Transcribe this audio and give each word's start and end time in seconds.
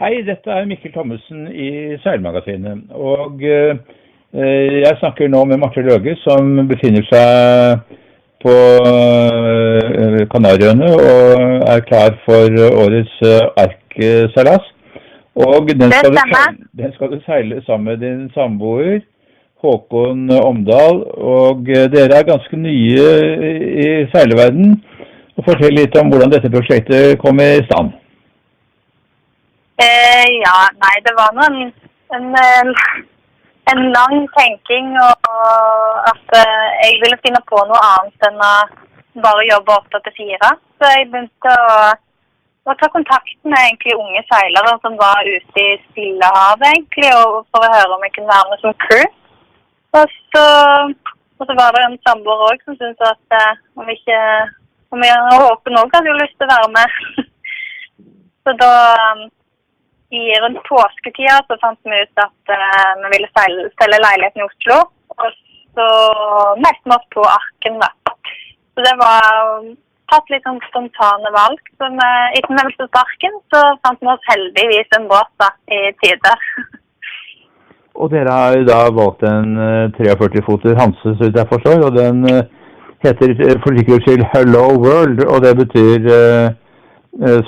Hei, 0.00 0.22
dette 0.24 0.48
er 0.48 0.64
Mikkel 0.64 0.88
Thommessen 0.94 1.50
i 1.52 1.98
Seilmagasinet. 2.00 2.94
Og 2.96 3.42
eh, 3.44 3.76
jeg 4.32 4.96
snakker 5.02 5.28
nå 5.28 5.42
med 5.50 5.60
Marte 5.60 5.84
Løge, 5.84 6.14
som 6.22 6.48
befinner 6.70 7.04
seg 7.10 7.82
på 8.40 8.54
eh, 8.88 10.16
Kanariøyene 10.32 10.88
og 10.96 11.68
er 11.74 11.84
klar 11.90 12.16
for 12.24 12.56
årets 12.70 13.20
eh, 13.20 13.64
Ark-seilas. 13.66 14.72
Og 15.36 15.68
den 15.68 15.92
skal, 15.92 16.16
du, 16.16 16.66
den 16.80 16.96
skal, 16.96 17.12
du, 17.12 17.20
seile 17.28 17.60
sammen 17.68 17.92
med 17.92 18.00
din 18.00 18.26
samboer 18.32 19.02
Håkon 19.60 20.30
Omdal. 20.40 21.04
Og 21.20 21.68
eh, 21.68 21.90
dere 21.92 22.22
er 22.22 22.30
ganske 22.32 22.64
nye 22.64 23.08
i 23.84 23.90
seileverden. 24.16 24.78
Og 25.36 25.44
Fortell 25.44 25.76
litt 25.76 26.00
om 26.00 26.08
hvordan 26.08 26.32
dette 26.32 26.48
prosjektet 26.48 27.20
kom 27.20 27.44
i 27.44 27.58
stand. 27.68 27.98
Eh, 29.82 30.26
ja, 30.44 30.56
nei, 30.82 30.96
det 31.06 31.12
var 31.18 31.32
nå 31.34 31.42
en, 31.48 31.72
en, 32.16 32.74
en, 33.72 33.80
lang 33.96 34.18
tenking 34.36 34.92
og, 35.00 35.30
at 36.10 36.36
eh, 36.38 36.68
jeg 36.84 37.00
ville 37.02 37.18
finne 37.24 37.40
på 37.50 37.62
noe 37.66 37.80
annet 37.88 38.26
enn 38.28 38.44
å 38.46 38.52
bare 39.24 39.48
jobbe 39.48 39.78
åtte 39.80 40.02
til 40.04 40.14
fire. 40.20 40.52
Så 40.76 40.92
jeg 40.92 41.08
begynte 41.10 41.56
å, 41.64 41.80
å, 42.68 42.76
ta 42.78 42.90
kontakt 42.94 43.34
med 43.42 43.58
egentlig 43.58 43.98
unge 43.98 44.22
seilere 44.28 44.76
som 44.84 45.00
var 45.00 45.26
ute 45.26 45.66
i 45.66 45.74
Stillehavet, 45.88 46.68
egentlig, 46.70 47.10
og 47.18 47.42
for 47.50 47.66
å 47.66 47.74
høre 47.74 47.98
om 47.98 48.06
jeg 48.06 48.16
kunne 48.20 48.32
være 48.36 48.52
med 48.54 48.62
som 48.62 48.78
crew. 48.86 49.04
Og 49.98 50.16
så, 50.30 50.46
og 51.40 51.48
så 51.48 51.58
var 51.58 51.74
det 51.74 51.86
en 51.88 52.00
samboer 52.06 52.48
òg 52.52 52.66
som 52.68 52.78
syntes 52.78 53.10
at 53.10 53.40
eh, 53.40 53.62
om 53.74 53.90
ikke 53.98 54.22
om 54.92 55.02
jeg 55.02 55.38
håper 55.42 55.72
noen 55.72 55.94
hadde 55.96 56.12
jo 56.12 56.18
lyst 56.22 56.38
til 56.38 56.46
å 56.46 56.54
være 56.54 56.74
med. 56.78 56.98
så 58.44 58.60
da 58.60 58.74
i 60.12 60.22
rundt 60.42 60.60
påsketida 60.68 61.38
så 61.48 61.56
fant 61.62 61.78
vi 61.88 62.02
ut 62.04 62.24
at 62.24 62.52
uh, 62.52 62.90
vi 63.02 63.12
ville 63.14 63.30
selge, 63.38 63.70
selge 63.80 64.00
leiligheten 64.04 64.42
i 64.42 64.48
Oslo. 64.48 64.78
Og 65.16 65.30
så 65.76 65.86
meldte 66.60 66.90
vi 66.90 66.96
oss 66.98 67.08
på 67.16 67.24
Arken, 67.28 67.78
da. 67.80 67.90
Så 68.72 68.84
det 68.86 68.92
var 69.00 69.26
tatt 70.12 70.32
litt 70.32 70.44
sånn 70.48 70.60
spontane 70.68 71.32
valg. 71.32 71.60
Så 71.80 71.88
vi, 71.96 72.12
etter 72.38 72.58
meldte 72.58 72.88
oss 72.88 73.00
Arken, 73.02 73.40
så 73.54 73.64
fant 73.84 74.04
vi 74.04 74.12
oss 74.12 74.30
heldigvis 74.30 74.96
en 74.98 75.08
båt 75.12 75.32
da, 75.40 75.52
i 75.72 75.82
tide. 76.04 76.36
og 78.00 78.12
dere 78.12 78.38
har 78.42 78.64
da 78.68 78.80
valgt 78.92 79.24
en 79.28 79.56
43-foter 79.96 80.76
Hanse, 80.80 81.16
så 81.16 81.20
vidt 81.24 81.40
jeg 81.40 81.52
forstår. 81.54 81.86
Og 81.88 81.96
den 81.96 82.24
uh, 82.28 82.42
heter 83.04 83.38
for 83.64 83.80
sikkerhets 83.80 84.04
skyld 84.08 84.28
Hello 84.36 84.66
World, 84.76 85.24
og 85.24 85.40
det 85.46 85.56
betyr 85.64 86.12
uh, 86.12 86.50
Eh, 86.52 86.61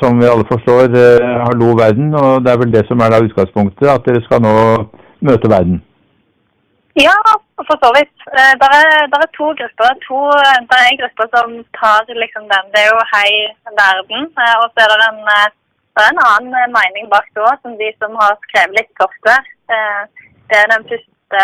som 0.00 0.20
vi 0.20 0.26
alle 0.28 0.44
forstår, 0.52 0.84
eh, 0.92 1.26
hallo 1.46 1.72
verden. 1.84 2.14
Og 2.14 2.44
det 2.44 2.52
er 2.52 2.60
vel 2.62 2.72
det 2.72 2.84
som 2.88 3.00
er 3.00 3.10
da 3.10 3.24
utgangspunktet, 3.24 3.88
at 3.88 4.06
dere 4.06 4.22
skal 4.26 4.40
nå 4.44 4.54
møte 5.28 5.50
verden? 5.56 5.82
Ja, 7.00 7.16
for 7.68 7.76
så 7.82 7.90
vidt. 7.96 8.16
Eh, 8.38 8.52
det 8.60 8.68
er, 8.78 9.08
er, 9.08 9.30
to 9.38 9.46
grupper. 9.60 9.90
To, 10.06 10.20
det 10.68 10.78
er 10.78 10.88
en 10.88 11.00
gruppe 11.02 11.24
som 11.34 11.48
tar 11.80 12.12
liksom 12.22 12.44
den. 12.52 12.64
Det 12.72 12.80
er 12.82 12.90
jo 12.92 13.00
Hei 13.14 13.30
verden. 13.82 14.28
Og 14.62 14.66
så 14.72 14.84
er 14.84 14.92
det 14.92 15.08
en, 15.10 15.22
det 15.94 16.02
er 16.04 16.12
en 16.12 16.26
annen 16.32 16.76
mening 16.78 17.08
bak 17.14 17.26
det 17.34 17.46
òg, 17.48 17.56
som 17.62 17.78
de 17.80 17.88
som 17.98 18.12
har 18.22 18.36
skrevet 18.46 18.78
litt 18.78 18.92
software. 19.00 19.44
Det 20.48 20.60
er 20.60 20.70
den 20.74 20.86
første 20.90 21.42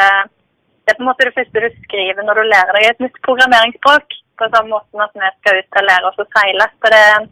det 0.90 0.94
er 0.94 0.98
på 0.98 1.05
en 1.05 1.10
måte 1.10 1.27
det 1.28 1.38
første 1.38 1.60
du 1.62 1.68
skriver 1.84 2.24
når 2.27 2.38
du 2.40 2.44
lærer 2.50 2.74
deg 2.74 2.84
et 2.88 3.02
nytt 3.05 3.18
programmeringsspråk. 3.27 4.06
På 4.40 4.46
samme 4.52 4.72
måte 4.72 5.05
at 5.05 5.12
vi 5.14 5.28
skal 5.36 5.58
ut 5.60 5.78
og 5.78 5.84
lære 5.86 6.08
oss 6.08 6.22
å 6.22 6.27
seile. 6.34 6.66
Så 6.80 6.90
det 6.92 7.00
er 7.06 7.12
en 7.18 7.27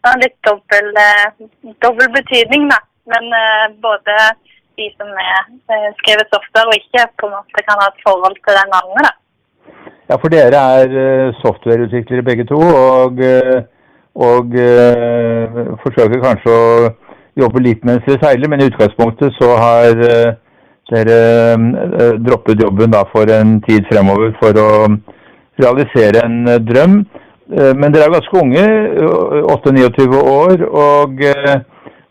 det 0.00 0.08
har 0.08 0.20
litt 0.22 0.38
dobbel, 0.48 0.86
eh, 1.06 1.74
dobbel 1.84 2.08
betydning, 2.14 2.68
da. 2.72 2.78
Men 3.10 3.26
uh, 3.34 3.66
både 3.84 4.16
de 4.78 4.86
som 4.96 5.08
er, 5.20 5.42
uh, 5.72 5.88
skriver 6.00 6.28
software 6.32 6.70
og 6.70 6.78
ikke, 6.78 7.04
på 7.20 7.28
en 7.28 7.34
måte 7.36 7.64
kan 7.66 7.80
ha 7.82 7.88
et 7.90 8.04
forhold 8.06 8.36
til 8.38 8.56
det 8.56 8.66
navnet. 8.72 9.08
da. 9.08 9.12
Ja, 10.10 10.16
for 10.16 10.32
dere 10.32 10.60
er 10.80 11.34
softwareutviklere 11.42 12.24
begge 12.26 12.46
to, 12.48 12.58
og, 12.58 13.20
og 14.26 14.56
forsøker 15.84 16.24
kanskje 16.24 16.54
å 16.54 16.64
jobbe 17.38 17.62
litt 17.62 17.84
mens 17.86 18.02
dere 18.08 18.18
seiler, 18.24 18.50
men 18.50 18.64
i 18.64 18.66
utgangspunktet 18.72 19.36
så 19.36 19.52
har 19.60 20.02
dere 20.90 21.20
droppet 22.26 22.64
jobben 22.64 22.90
da 22.90 23.04
for 23.12 23.30
en 23.30 23.60
tid 23.68 23.86
fremover 23.92 24.34
for 24.42 24.58
å 24.58 24.70
realisere 25.62 26.26
en 26.26 26.42
drøm. 26.66 27.04
Eh, 27.50 27.74
men 27.74 27.90
dere 27.90 28.06
er 28.06 28.14
ganske 28.14 28.38
unge, 28.38 28.64
8-29 29.50 30.18
år, 30.20 30.62
og, 30.70 31.22
eh, 31.26 31.56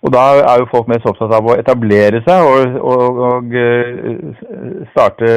og, 0.01 0.11
da 0.11 0.23
er 0.41 0.59
jo 0.59 0.67
folk 0.73 0.89
mest 0.91 1.07
opptatt 1.07 1.31
av 1.37 1.47
å 1.47 1.55
etablere 1.61 2.19
seg 2.25 2.49
og, 2.49 2.75
og, 2.91 3.21
og 3.29 3.55
eh, 3.55 4.85
starte 4.91 5.33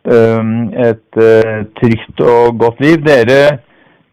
et 0.00 1.16
trygt 1.76 2.22
og 2.24 2.54
godt 2.60 2.78
liv. 2.80 3.02
Dere, 3.04 3.40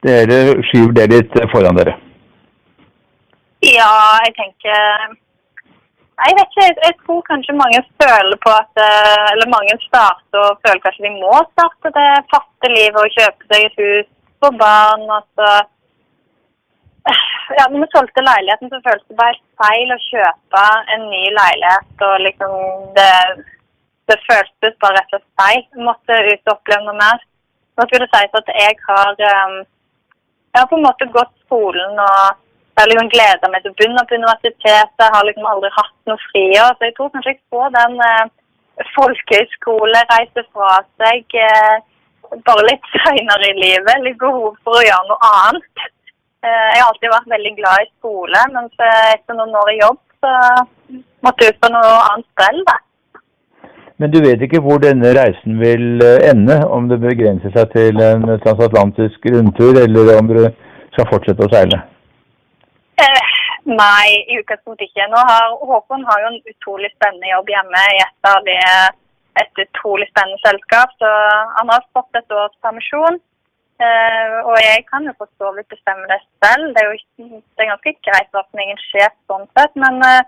dere 0.03 0.57
skyver 0.67 0.91
det 0.97 1.05
litt 1.13 1.37
foran 1.53 1.79
dere. 1.79 1.93
Ja, 3.63 3.87
jeg 4.25 4.33
tenker 4.35 4.75
Jeg 4.75 6.35
vet 6.35 6.51
ikke. 6.51 6.67
Jeg 6.89 6.97
tror 7.05 7.23
kanskje 7.29 7.55
mange 7.55 7.79
føler 8.03 8.35
på 8.43 8.51
at 8.51 8.83
Eller 9.31 9.47
mange 9.47 9.79
starter 9.85 10.43
og 10.43 10.59
føler 10.59 10.83
kanskje 10.83 11.07
de 11.07 11.13
må 11.21 11.39
starte 11.53 11.93
det 11.95 12.11
faste 12.35 12.73
livet 12.75 12.99
og 13.05 13.15
kjøpe 13.15 13.47
seg 13.47 13.69
et 13.69 13.81
hus 13.85 14.11
for 14.41 14.51
barn. 14.63 15.03
Altså. 15.19 15.49
Ja, 17.57 17.63
når 17.71 17.79
vi 17.83 17.87
solgte 17.95 18.23
leiligheten, 18.29 18.69
så 18.71 18.81
føltes 18.87 19.07
det 19.09 19.19
bare 19.21 19.37
feil 19.61 19.93
å 19.95 20.03
kjøpe 20.09 20.63
en 20.95 21.05
ny 21.13 21.23
leilighet. 21.37 21.93
og 22.07 22.15
liksom 22.25 22.57
Det, 22.97 23.13
det 24.11 24.17
føltes 24.25 24.75
bare 24.83 24.97
rett 24.97 25.15
og 25.15 25.21
slett 25.21 25.41
feil. 25.41 25.61
Jeg 25.63 25.87
måtte 25.89 26.19
ut 26.31 26.51
og 26.51 26.53
oppleve 26.57 26.87
noe 26.87 26.97
mer. 26.99 27.23
Nå 27.77 27.85
skulle 27.85 28.05
det 28.05 28.13
sies 28.13 28.37
at 28.41 28.51
jeg 28.57 28.75
har, 28.89 29.15
um, 29.31 29.57
jeg 30.51 30.59
har 30.59 30.69
på 30.69 30.77
en 30.79 30.87
måte 30.89 31.07
gått 31.13 31.33
skolen 31.45 31.99
og 32.01 32.19
jeg 32.77 32.83
har 32.83 32.89
liksom 32.91 33.11
gleda 33.13 33.49
meg 33.49 33.63
til 33.63 33.71
å 33.73 33.77
begynne 33.77 34.05
på 34.09 34.17
universitetet. 34.19 35.01
Jeg 35.01 35.13
har 35.15 35.25
liksom 35.25 35.47
aldri 35.49 35.69
hatt 35.79 35.95
noe 36.09 36.23
friår. 36.29 36.75
Så 36.75 36.89
jeg 36.89 36.95
tror 36.97 37.13
kanskje 37.13 37.33
jeg 37.33 37.43
får 37.53 37.71
den 37.77 37.95
uh, 38.03 38.25
folkehøyskolereise 38.97 40.43
fra 40.51 40.73
seg. 40.99 41.37
Uh, 41.47 41.77
bare 42.47 42.65
litt 42.67 42.89
seinere 43.03 43.51
i 43.51 43.59
livet. 43.59 44.03
Litt 44.05 44.19
behov 44.21 44.57
for 44.63 44.79
å 44.79 44.85
gjøre 44.85 45.11
noe 45.11 45.31
annet. 45.33 45.85
Eh, 46.45 46.67
jeg 46.73 46.81
har 46.81 46.89
alltid 46.89 47.13
vært 47.13 47.31
veldig 47.35 47.53
glad 47.59 47.83
i 47.83 47.89
skole, 47.97 48.43
men 48.53 48.67
etter 48.89 49.37
noen 49.37 49.55
år 49.61 49.71
i 49.73 49.79
jobb 49.79 50.03
så 50.17 50.33
måtte 51.25 51.45
jeg 51.45 51.55
ut 51.55 51.63
på 51.63 51.71
noe 51.73 51.95
annet 52.09 52.27
sprell. 52.33 52.61
Men 53.97 54.11
du 54.13 54.19
vet 54.21 54.43
ikke 54.45 54.61
hvor 54.61 54.77
denne 54.81 55.09
reisen 55.17 55.57
vil 55.61 56.03
eh, 56.05 56.29
ende? 56.29 56.59
Om 56.69 56.89
det 56.91 56.99
begrenser 57.01 57.53
seg 57.55 57.71
til 57.73 58.01
en 58.05 58.27
transatlantisk 58.43 59.25
rundtur, 59.33 59.79
eller 59.81 60.13
om 60.19 60.29
du 60.29 60.43
skal 60.93 61.09
fortsette 61.09 61.47
å 61.47 61.53
seile? 61.53 61.81
Eh, 63.01 63.33
nei, 63.69 64.05
i 64.29 64.37
utgangspunktet 64.37 64.91
ikke. 64.91 65.09
Nå 65.09 65.23
har, 65.31 65.57
Håkon 65.71 66.05
har 66.05 66.23
jo 66.23 66.31
en 66.31 66.39
utrolig 66.53 66.93
spennende 66.93 67.33
jobb 67.33 67.51
hjemme 67.55 67.83
i 67.95 67.99
et 68.05 68.31
av 68.31 68.45
de 68.45 68.57
et 69.41 69.63
utrolig 69.65 70.07
spennende 70.11 70.41
selskap. 70.43 70.93
Så 71.01 71.09
han 71.57 71.73
har 71.73 71.91
fått 71.95 72.19
et 72.19 72.37
års 72.41 72.55
permisjon. 72.65 73.19
Uh, 73.77 74.37
og 74.49 74.55
jeg 74.57 74.79
kan 74.89 75.05
jo 75.05 75.13
for 75.19 75.29
så 75.37 75.51
vidt 75.53 75.69
bestemme 75.69 76.07
det 76.09 76.17
selv. 76.41 76.71
Det 76.73 76.81
er 76.81 76.87
jo 76.89 76.95
det 77.53 77.61
er 77.61 77.71
ganske 77.71 77.93
greit 78.07 78.39
at 78.39 78.47
sin 78.49 78.63
egen 78.63 78.79
sjef 78.87 79.13
sånn 79.29 79.45
sett. 79.53 79.75
Men 79.83 80.01
uh, 80.01 80.23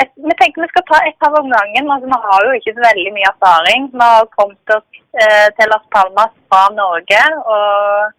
et, 0.00 0.12
vi 0.16 0.36
tenker 0.40 0.64
vi 0.64 0.70
skal 0.72 0.86
ta 0.88 1.00
ett 1.04 1.26
av 1.28 1.36
om 1.40 1.50
gangen. 1.52 1.90
Altså, 1.92 2.08
vi 2.12 2.20
har 2.26 2.46
jo 2.46 2.54
ikke 2.56 2.76
så 2.78 2.84
veldig 2.86 3.12
mye 3.16 3.32
erfaring. 3.32 3.88
Vi 3.92 4.04
har 4.04 4.30
kommet 4.38 4.76
oss 4.76 5.02
uh, 5.20 5.48
til 5.58 5.72
Las 5.72 5.84
Palmas 5.92 6.32
fra 6.48 6.62
Norge. 6.78 7.22
Og, 7.56 8.14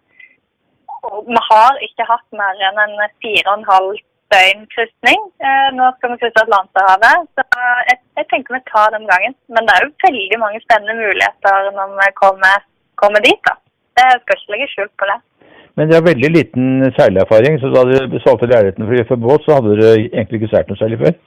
og, 1.00 1.18
vi 1.26 1.42
har 1.50 1.82
ikke 1.88 2.06
hatt 2.12 2.38
mer 2.42 2.62
enn 2.70 2.82
en 2.84 2.96
fire 3.24 3.46
og 3.48 3.56
en 3.56 3.68
halv 3.72 3.98
døgnkrysning. 4.34 5.20
Eh, 5.46 5.68
nå 5.78 5.86
skal 5.96 6.12
vi 6.12 6.18
krysse 6.22 6.42
Atlanterhavet. 6.44 7.28
Så 7.34 7.44
jeg, 7.90 7.98
jeg, 8.18 8.26
tenker 8.32 8.56
vi 8.56 8.60
tar 8.72 8.92
den 8.96 9.06
gangen. 9.12 9.34
Men 9.54 9.68
det 9.68 9.76
er 9.76 9.86
jo 9.86 9.96
veldig 10.06 10.38
mange 10.44 10.60
spennende 10.66 10.98
muligheter 11.02 11.72
når 11.78 11.96
vi 12.00 12.10
kommer, 12.22 12.66
kommer 13.02 13.24
dit. 13.28 13.40
da. 13.48 13.54
Det 13.98 14.08
skal 14.20 14.38
ikke 14.38 14.54
legge 14.54 14.68
skjul 14.74 14.90
på 15.00 15.10
det. 15.10 15.18
Men 15.78 15.88
dere 15.88 16.00
har 16.00 16.10
veldig 16.10 16.30
liten 16.34 16.68
seilerfaring, 16.96 17.56
så 17.62 17.70
da 17.70 17.84
dere 17.86 18.20
solgte 18.24 18.48
leiligheten 18.50 18.86
for 18.86 18.94
å 18.94 18.98
gjøre 18.98 19.18
båt, 19.24 19.44
så 19.44 19.58
hadde 19.58 19.74
dere 19.78 20.06
egentlig 20.06 20.40
ikke 20.40 20.52
seilt 20.54 20.70
noe 20.72 20.80
særlig 20.80 20.98
før? 21.02 21.18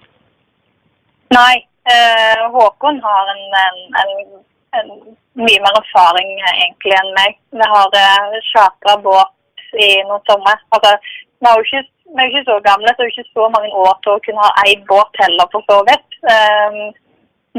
Nei. 1.38 1.57
Eh, 1.92 2.42
Håkon 2.54 3.00
har 3.01 3.30
en, 3.33 3.45
en, 3.62 3.77
en, 4.01 4.12
en, 4.80 4.89
mye 5.39 5.62
mer 5.63 5.77
erfaring 5.80 6.33
egentlig 6.51 6.97
enn 7.00 7.13
meg. 7.15 7.39
Vi 7.56 7.69
har 7.74 7.95
eh, 8.01 8.36
chartra 8.51 8.97
båt 9.07 9.65
i 9.80 9.89
noen 10.09 10.21
sommer. 10.27 10.59
Altså, 10.75 10.92
vi 11.39 11.47
har 11.47 11.57
jo 11.57 11.65
ikke 11.69 11.83
vi 12.11 12.21
er 12.21 12.27
jo 12.27 12.31
ikke 12.31 12.49
så 12.49 12.57
gamle, 12.65 12.91
så 12.91 13.01
det 13.01 13.07
er 13.07 13.13
ikke 13.15 13.35
så 13.37 13.47
mange 13.55 13.71
år 13.85 13.93
til 14.03 14.13
å 14.13 14.23
kunne 14.25 14.45
ha 14.45 14.63
eid 14.65 14.81
båt 14.89 15.19
heller, 15.23 15.47
for 15.53 15.67
så 15.69 15.77
vidt. 15.87 16.17
Um, 16.33 16.79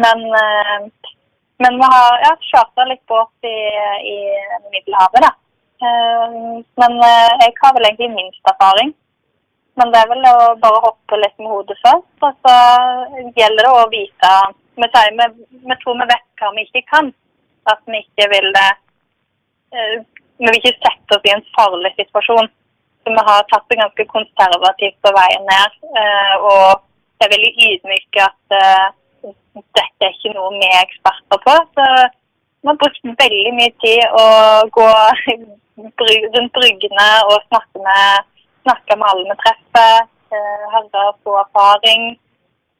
men, 0.04 0.24
uh, 0.32 1.12
men 1.62 1.78
vi 1.80 1.92
har 1.94 2.18
ja, 2.26 2.32
charta 2.50 2.86
litt 2.88 3.02
båt 3.10 3.48
i, 3.48 3.56
i 4.14 4.16
Middelhavet, 4.74 5.24
da. 5.24 5.32
Um, 5.82 6.60
men 6.78 6.98
uh, 7.00 7.30
jeg 7.42 7.56
har 7.62 7.76
vel 7.78 7.88
egentlig 7.88 8.12
minst 8.16 8.52
erfaring. 8.54 8.92
Men 9.80 9.92
det 9.92 10.02
er 10.02 10.10
vel 10.10 10.26
å 10.28 10.36
bare 10.60 10.82
hoppe 10.84 11.18
litt 11.20 11.38
med 11.40 11.52
hodet 11.52 11.78
først. 11.80 12.08
Og 12.26 12.32
så 12.44 12.56
gjelder 13.38 13.64
det 13.64 13.72
å 13.72 13.86
vite 13.92 14.32
Vi, 14.76 14.88
sier, 14.88 15.14
vi, 15.16 15.26
vi 15.68 15.76
tror 15.80 15.98
vi 16.00 16.08
vet 16.10 16.26
hva 16.40 16.50
vi 16.56 16.64
ikke 16.66 16.84
kan. 16.92 17.08
At 17.72 17.80
vi 17.88 18.02
ikke 18.02 18.28
vil 18.32 18.48
det 18.56 18.68
eh, 19.72 19.96
Vi 20.40 20.48
vil 20.48 20.58
ikke 20.58 20.76
sette 20.76 21.16
oss 21.16 21.28
i 21.28 21.32
en 21.32 21.44
farlig 21.56 21.92
situasjon. 21.96 22.50
Så 23.02 23.10
vi 23.10 23.22
har 23.28 23.42
tatt 23.50 23.64
det 23.70 23.78
ganske 23.82 24.04
konservativt 24.14 24.98
på 25.02 25.10
veien 25.18 25.46
ned. 25.50 25.78
eh, 26.00 26.34
Og 26.50 26.82
er 27.22 27.30
veldig 27.34 27.52
ydmyke 27.68 28.22
at 28.24 28.54
eh, 28.58 28.88
dette 29.78 30.06
er 30.06 30.14
ikke 30.14 30.32
noe 30.34 30.50
vi 30.58 30.66
er 30.68 30.82
eksperter 30.86 31.38
på. 31.46 31.54
Så 31.76 31.86
vi 32.62 32.70
har 32.70 32.78
brukt 32.80 33.04
veldig 33.22 33.52
mye 33.58 33.72
tid 33.84 34.02
å 34.22 34.26
gå 34.78 34.88
rundt 36.34 36.52
bryggene 36.58 37.08
og 37.30 37.36
snakke 37.50 37.84
med, 37.86 38.26
snakke 38.66 38.98
med 38.98 39.06
alle 39.10 39.28
vi 39.30 39.38
treffer. 39.44 40.08
eh, 40.34 40.64
Høre 40.74 41.06
på 41.24 41.36
erfaring. 41.44 42.02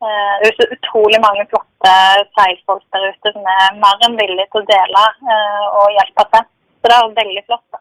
Eh, 0.03 0.35
Det 0.43 0.51
er 0.51 0.59
så 0.59 0.67
utrolig 0.77 1.21
mange 1.27 1.47
flotte 1.51 1.95
seilfolk 2.39 2.83
der 2.95 3.09
ute 3.13 3.33
som 3.37 3.47
er 3.59 3.79
mer 3.85 4.07
enn 4.07 4.19
villige 4.19 4.49
til 4.51 4.63
å 4.63 4.71
dele 4.75 5.05
eh, 5.35 5.65
og 5.79 5.95
hjelpe 5.99 6.27
til. 6.35 6.47
Så 6.83 6.91
det 6.91 6.97
er 6.99 7.17
veldig 7.23 7.45
flott. 7.47 7.67
da. 7.73 7.79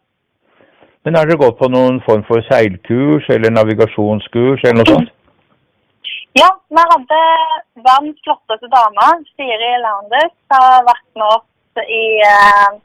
Men 1.03 1.17
har 1.17 1.29
dere 1.29 1.41
gått 1.41 1.57
på 1.57 1.69
noen 1.73 1.97
form 2.05 2.21
for 2.27 2.43
seilkurs 2.45 3.29
eller 3.33 3.53
navigasjonskurs 3.53 4.65
eller 4.65 4.81
noe 4.81 4.93
sånt? 4.93 5.11
Ja, 6.39 6.47
vi 6.71 6.79
hadde 6.79 7.17
verdens 7.83 8.19
flotteste 8.23 8.69
dame, 8.71 9.07
Siri 9.35 9.71
Landis, 9.83 10.31
har 10.53 10.85
vært 10.87 11.07
med 11.19 11.25
oss 11.27 11.81
i 11.83 12.05
uh, 12.23 12.77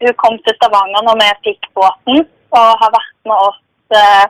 Hun 0.00 0.14
kom 0.22 0.38
til 0.40 0.56
Stavanger 0.56 1.04
når 1.04 1.18
vi 1.20 1.26
fikk 1.50 1.68
båten, 1.76 2.22
og 2.56 2.70
har 2.80 2.94
vært 2.94 3.18
med 3.28 3.36
oss 3.50 3.60
uh, 3.92 4.24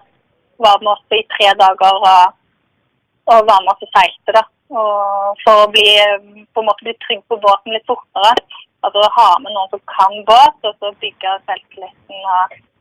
var 0.59 0.83
med 0.83 0.93
oss 0.95 1.17
i 1.19 1.23
tre 1.35 1.53
dager 1.63 2.01
og, 2.01 2.35
og 3.31 3.47
var 3.51 3.63
med 3.63 3.73
oss 3.75 3.87
og 3.87 3.95
seilte. 3.95 4.35
da. 4.39 4.45
Og 4.73 5.41
for 5.45 5.65
å 5.65 5.71
bli, 5.75 5.87
på 6.55 6.63
en 6.63 6.69
måte 6.69 6.87
bli 6.87 6.97
trygg 7.05 7.23
på 7.29 7.41
båten 7.47 7.75
litt 7.77 7.89
fortere. 7.91 8.35
Altså 8.83 9.07
ha 9.17 9.29
med 9.43 9.55
noen 9.55 9.71
som 9.71 9.83
kan 9.95 10.15
båt, 10.29 10.59
og 10.67 10.75
så 10.79 10.91
bygge 11.03 11.39
selvtilliten 11.47 12.29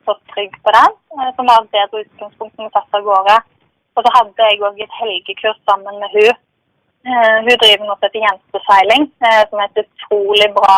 få 0.08 0.16
trygg 0.34 0.54
på 0.66 0.72
den. 0.78 0.92
eh, 1.18 1.30
Som 1.36 1.50
var 1.50 1.58
et 1.62 1.74
bedre 1.76 2.04
utgangspunkt 2.06 2.56
når 2.58 2.68
vi 2.68 2.76
satt 2.76 2.98
av 2.98 3.04
gårde. 3.10 3.38
Og 3.96 4.04
så 4.06 4.10
hadde 4.18 4.48
jeg 4.50 4.64
òg 4.68 4.78
et 4.84 5.00
helgekurs 5.02 5.60
sammen 5.70 5.96
med 6.02 6.10
hun. 6.16 6.34
Eh, 7.08 7.38
hun 7.46 7.56
driver 7.64 7.86
nå 7.88 7.96
med 8.02 8.20
Jenteseiling, 8.26 9.04
eh, 9.28 9.42
som 9.50 9.60
er 9.60 9.68
et 9.70 9.84
utrolig 9.86 10.50
bra, 10.60 10.78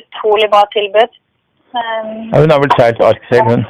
utrolig 0.00 0.48
bra 0.54 0.62
tilbud. 0.76 1.12
Ja, 1.74 2.36
hun 2.42 2.50
har 2.52 2.60
vel 2.62 2.74
seilt 2.78 3.00
arkseil, 3.10 3.44
hun? 3.50 3.62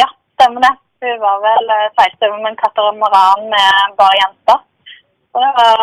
ja, 0.00 0.08
stemmer 0.36 0.60
det. 0.66 0.74
Hun 1.02 1.20
var 1.26 1.36
vel 1.48 1.66
seilte 1.98 2.28
over 2.28 2.38
med 2.44 2.50
en 2.52 2.62
katamaran 2.64 3.42
med 3.54 3.96
bare 4.00 4.20
jenter. 4.22 4.58
Og 5.34 5.38
det 5.44 5.52
var 5.58 5.78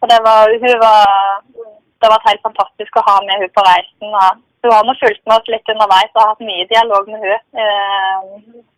og 0.00 0.06
det 0.12 0.18
var, 0.28 0.42
var, 0.84 1.06
det 2.00 2.08
var 2.12 2.26
helt 2.28 2.42
fantastisk 2.48 2.98
å 3.00 3.06
ha 3.08 3.14
med 3.26 3.40
hun 3.42 3.52
på 3.56 3.64
reisen. 3.66 4.12
Og 4.20 4.42
hun 4.66 4.74
har 4.74 4.86
nå 4.86 4.94
med 4.96 5.34
oss 5.36 5.52
litt 5.52 5.72
underveis 5.72 6.10
og 6.12 6.22
har 6.22 6.32
hatt 6.32 6.46
mye 6.46 6.66
dialog 6.72 7.08
med 7.10 7.22
hun 7.22 7.62
eh, 7.62 8.24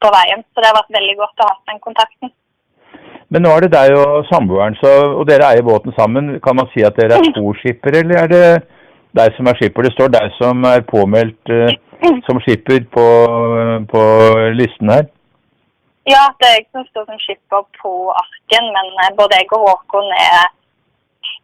på 0.02 0.12
veien. 0.14 0.44
Så 0.52 0.62
det 0.62 0.70
har 0.70 0.78
vært 0.78 0.96
veldig 0.98 1.16
godt 1.22 1.42
å 1.42 1.48
ha 1.48 1.56
den 1.72 1.80
kontakten. 1.86 2.32
Men 3.28 3.44
nå 3.44 3.52
er 3.52 3.66
det 3.66 3.74
deg 3.74 3.94
og 3.98 4.24
samboeren, 4.30 4.76
så, 4.80 4.92
og 5.18 5.26
dere 5.28 5.50
eier 5.50 5.66
båten 5.66 5.92
sammen. 5.98 6.38
Kan 6.44 6.56
man 6.60 6.70
si 6.72 6.84
at 6.86 6.96
dere 6.96 7.18
er 7.18 7.32
to 7.36 7.52
skippere, 7.60 8.02
eller 8.04 8.22
er 8.22 8.32
det 8.32 8.46
deg 9.18 9.36
som 9.36 9.50
er 9.50 9.58
skipper? 9.60 9.88
Det 9.88 9.94
står 9.96 10.12
deg 10.14 10.32
som 10.38 10.64
er 10.68 10.86
påmeldt 10.88 11.52
eh, 11.52 11.76
som 12.28 12.40
skipper 12.44 12.84
på, 12.94 13.06
på 13.92 14.02
listen 14.56 14.94
her. 14.94 15.08
Ja, 16.08 16.24
det 16.40 16.48
er 16.48 16.54
jeg 16.56 16.68
som 16.72 16.86
står 16.88 17.04
som 17.10 17.20
skipper 17.20 17.66
på 17.82 17.92
arken, 18.16 18.70
men 18.76 18.94
eh, 19.04 19.16
både 19.18 19.42
jeg 19.42 19.50
og 19.56 19.66
Håkon 19.66 20.08
er 20.16 20.46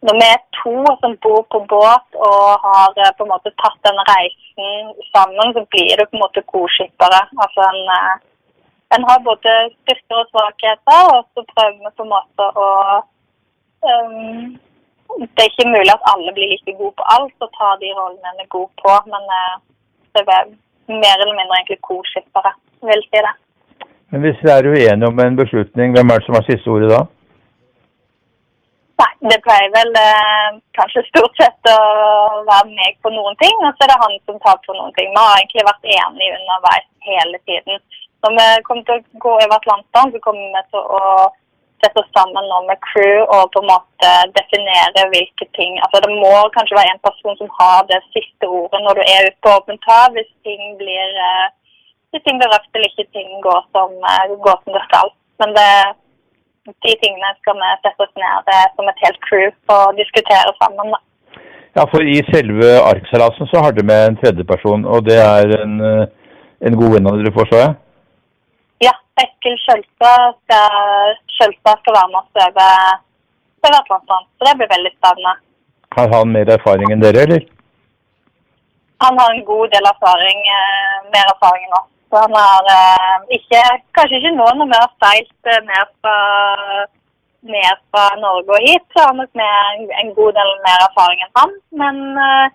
Når 0.03 0.13
vi 0.19 0.25
er 0.35 0.41
to 0.59 0.75
som 1.01 1.13
bor 1.25 1.41
på 1.53 1.59
båt 1.73 2.17
og 2.29 2.45
har 2.65 2.89
eh, 2.99 3.13
på 3.17 3.23
en 3.25 3.31
måte 3.33 3.51
tatt 3.63 3.79
den 3.87 3.99
reisen 4.11 4.91
sammen, 5.13 5.53
så 5.55 5.61
blir 5.71 5.93
det 5.99 6.07
på 6.09 6.17
en 6.17 6.23
måte 6.25 6.43
co-skippere. 6.51 7.21
Altså 7.43 7.61
en, 7.71 7.81
eh, 7.97 8.15
en 8.95 9.07
har 9.09 9.27
både 9.29 9.53
styrker 9.77 10.21
og 10.21 10.27
svakheter, 10.33 11.01
og 11.13 11.21
så 11.33 11.45
prøver 11.53 11.79
vi 11.79 11.95
på 11.95 12.05
en 12.05 12.13
måte 12.15 12.49
å 12.65 12.67
um, 13.89 14.59
Det 15.21 15.41
er 15.41 15.51
ikke 15.51 15.71
mulig 15.71 15.91
at 15.93 16.07
alle 16.11 16.31
blir 16.35 16.51
like 16.51 16.73
gode 16.79 16.95
på 16.99 17.05
alt 17.15 17.45
og 17.45 17.51
tar 17.57 17.75
de 17.79 17.91
rollene 17.95 18.31
en 18.33 18.43
er 18.43 18.53
god 18.57 18.71
på, 18.83 18.93
men 19.13 19.33
eh, 19.39 19.55
det 20.17 20.23
er 20.37 20.53
mer 21.03 21.17
eller 21.23 21.37
mindre 21.37 21.57
egentlig 21.59 21.81
co-skippere, 21.87 22.51
vil 22.89 23.03
si 23.07 23.21
det. 23.27 23.35
Men 24.11 24.21
hvis 24.25 24.41
dere 24.43 24.57
er 24.59 24.71
uenige 24.73 25.07
om 25.11 25.19
en 25.19 25.37
beslutning, 25.39 25.93
hvem 25.95 26.11
er 26.11 26.19
det 26.19 26.27
som 26.27 26.37
har 26.37 26.45
siste 26.49 26.73
ordet 26.73 26.91
da? 26.91 27.01
Nei, 28.95 29.11
det 29.31 29.41
pleier 29.43 29.71
vel 29.73 29.97
eh, 29.99 30.51
kanskje 30.77 31.03
stort 31.09 31.35
sett 31.39 31.67
å 31.67 31.79
være 32.47 32.69
meg 32.71 32.99
på 33.03 33.11
noen 33.11 33.35
ting, 33.41 33.55
og 33.59 33.73
så 33.75 33.85
er 33.85 33.91
det 33.91 34.03
han 34.03 34.13
som 34.23 34.37
tar 34.43 34.61
på 34.63 34.75
noen 34.77 34.93
ting. 34.95 35.09
Vi 35.11 35.19
har 35.19 35.39
egentlig 35.39 35.65
vært 35.67 35.89
enige 35.97 36.37
underveis 36.37 36.87
hele 37.09 37.41
tiden. 37.49 37.81
Når 38.23 38.37
vi 38.37 38.45
kommer 38.67 38.85
til 38.87 39.01
å 39.01 39.23
gå 39.25 39.33
over 39.35 39.57
Atlanteren, 39.57 40.13
så 40.13 40.21
kommer 40.23 40.55
vi 40.55 40.63
til 40.71 40.87
å 40.99 41.01
sette 41.83 42.01
oss 42.01 42.13
sammen 42.15 42.47
nå 42.49 42.61
med 42.69 42.79
crew 42.87 43.25
og 43.25 43.51
på 43.53 43.61
en 43.61 43.67
måte 43.67 44.11
definere 44.37 45.03
hvilke 45.11 45.45
ting 45.57 45.75
Altså 45.83 45.99
det 46.05 46.11
må 46.13 46.31
kanskje 46.55 46.77
være 46.79 46.93
en 46.95 47.03
person 47.03 47.35
som 47.41 47.51
har 47.59 47.83
det 47.91 47.99
siste 48.15 48.47
ordet 48.47 48.79
når 48.85 48.97
du 48.97 49.03
er 49.03 49.27
ute 49.27 49.39
på 49.43 49.53
åpent 49.59 49.89
hav, 49.89 50.15
hvis 50.15 50.31
ting 50.47 50.63
blir 50.79 51.19
eh, 51.27 51.45
hvis 52.15 52.23
ting 52.23 52.39
blir 52.39 52.51
røft 52.53 52.71
eller 52.71 52.89
ikke 52.89 53.11
ting 53.11 53.29
går 53.43 53.61
som, 53.75 53.91
eh, 54.11 54.35
går 54.47 54.57
som 54.63 54.77
det 54.77 54.83
skal. 54.87 55.11
Men 55.43 55.55
det 55.59 55.71
de 56.65 56.93
tingene 57.01 57.33
skal 57.39 57.57
vi 57.59 57.71
sette 57.83 58.05
oss 58.05 58.15
ned 58.17 58.53
som 58.75 58.89
et 58.89 59.03
helt 59.05 59.19
crew 59.27 59.47
og 59.75 59.97
diskutere 59.99 60.53
sammen. 60.61 60.93
da. 60.95 60.99
Ja, 61.75 61.83
for 61.91 62.01
i 62.01 62.21
selve 62.31 62.69
arkseilasen 62.89 63.49
så 63.51 63.63
har 63.63 63.73
dere 63.75 63.89
med 63.91 64.01
en 64.09 64.19
tredjeperson, 64.21 64.85
og 64.85 64.99
det 65.09 65.17
er 65.19 65.49
en, 65.61 65.73
eh, 65.83 66.05
en 66.67 66.77
god 66.79 66.93
venn 66.95 67.09
av 67.09 67.17
dere, 67.19 67.33
forstår 67.35 67.59
jeg? 67.63 67.73
Ja, 68.87 68.93
Eskil 69.23 69.57
Skjølstad 69.63 70.37
skal, 70.45 71.17
skal 71.81 71.97
være 71.97 72.11
med 72.13 72.21
oss 72.21 72.45
over, 72.47 73.01
Atlanteren, 73.65 74.25
så 74.37 74.45
det 74.45 74.57
blir 74.59 74.69
veldig 74.75 74.91
spennende. 74.93 75.33
Har 75.97 76.11
han 76.13 76.31
mer 76.31 76.51
erfaring 76.53 76.91
enn 76.93 77.01
dere, 77.01 77.25
eller? 77.25 77.43
Han 79.03 79.19
har 79.19 79.33
en 79.33 79.45
god 79.51 79.73
del 79.73 79.89
erfaring, 79.91 80.39
eh, 80.55 80.97
mer 81.15 81.31
erfaring 81.33 81.65
enn 81.67 81.77
oss. 81.81 81.94
Så 82.15 82.19
han 82.25 82.35
har 82.43 82.67
eh, 82.79 83.15
ikke, 83.37 83.61
kanskje 83.97 84.17
ikke 84.19 84.37
nå 84.39 84.45
når 84.55 84.67
vi 84.71 84.77
har 84.79 84.91
seilt 85.03 85.49
eh, 85.51 85.63
ned 85.69 85.87
fra, 85.99 86.19
ned 87.55 87.81
fra 87.91 88.03
Norge 88.21 88.53
og 88.55 88.61
hit, 88.63 88.85
så 88.93 89.01
har 89.01 89.09
han 89.09 89.19
nok 89.19 89.33
med 89.41 89.89
en, 89.99 90.13
god 90.19 90.37
del 90.37 90.51
mer 90.67 90.85
erfaring 90.85 91.25
enn 91.25 91.33
han. 91.41 91.51
Men 91.81 91.99
eh, 92.27 92.45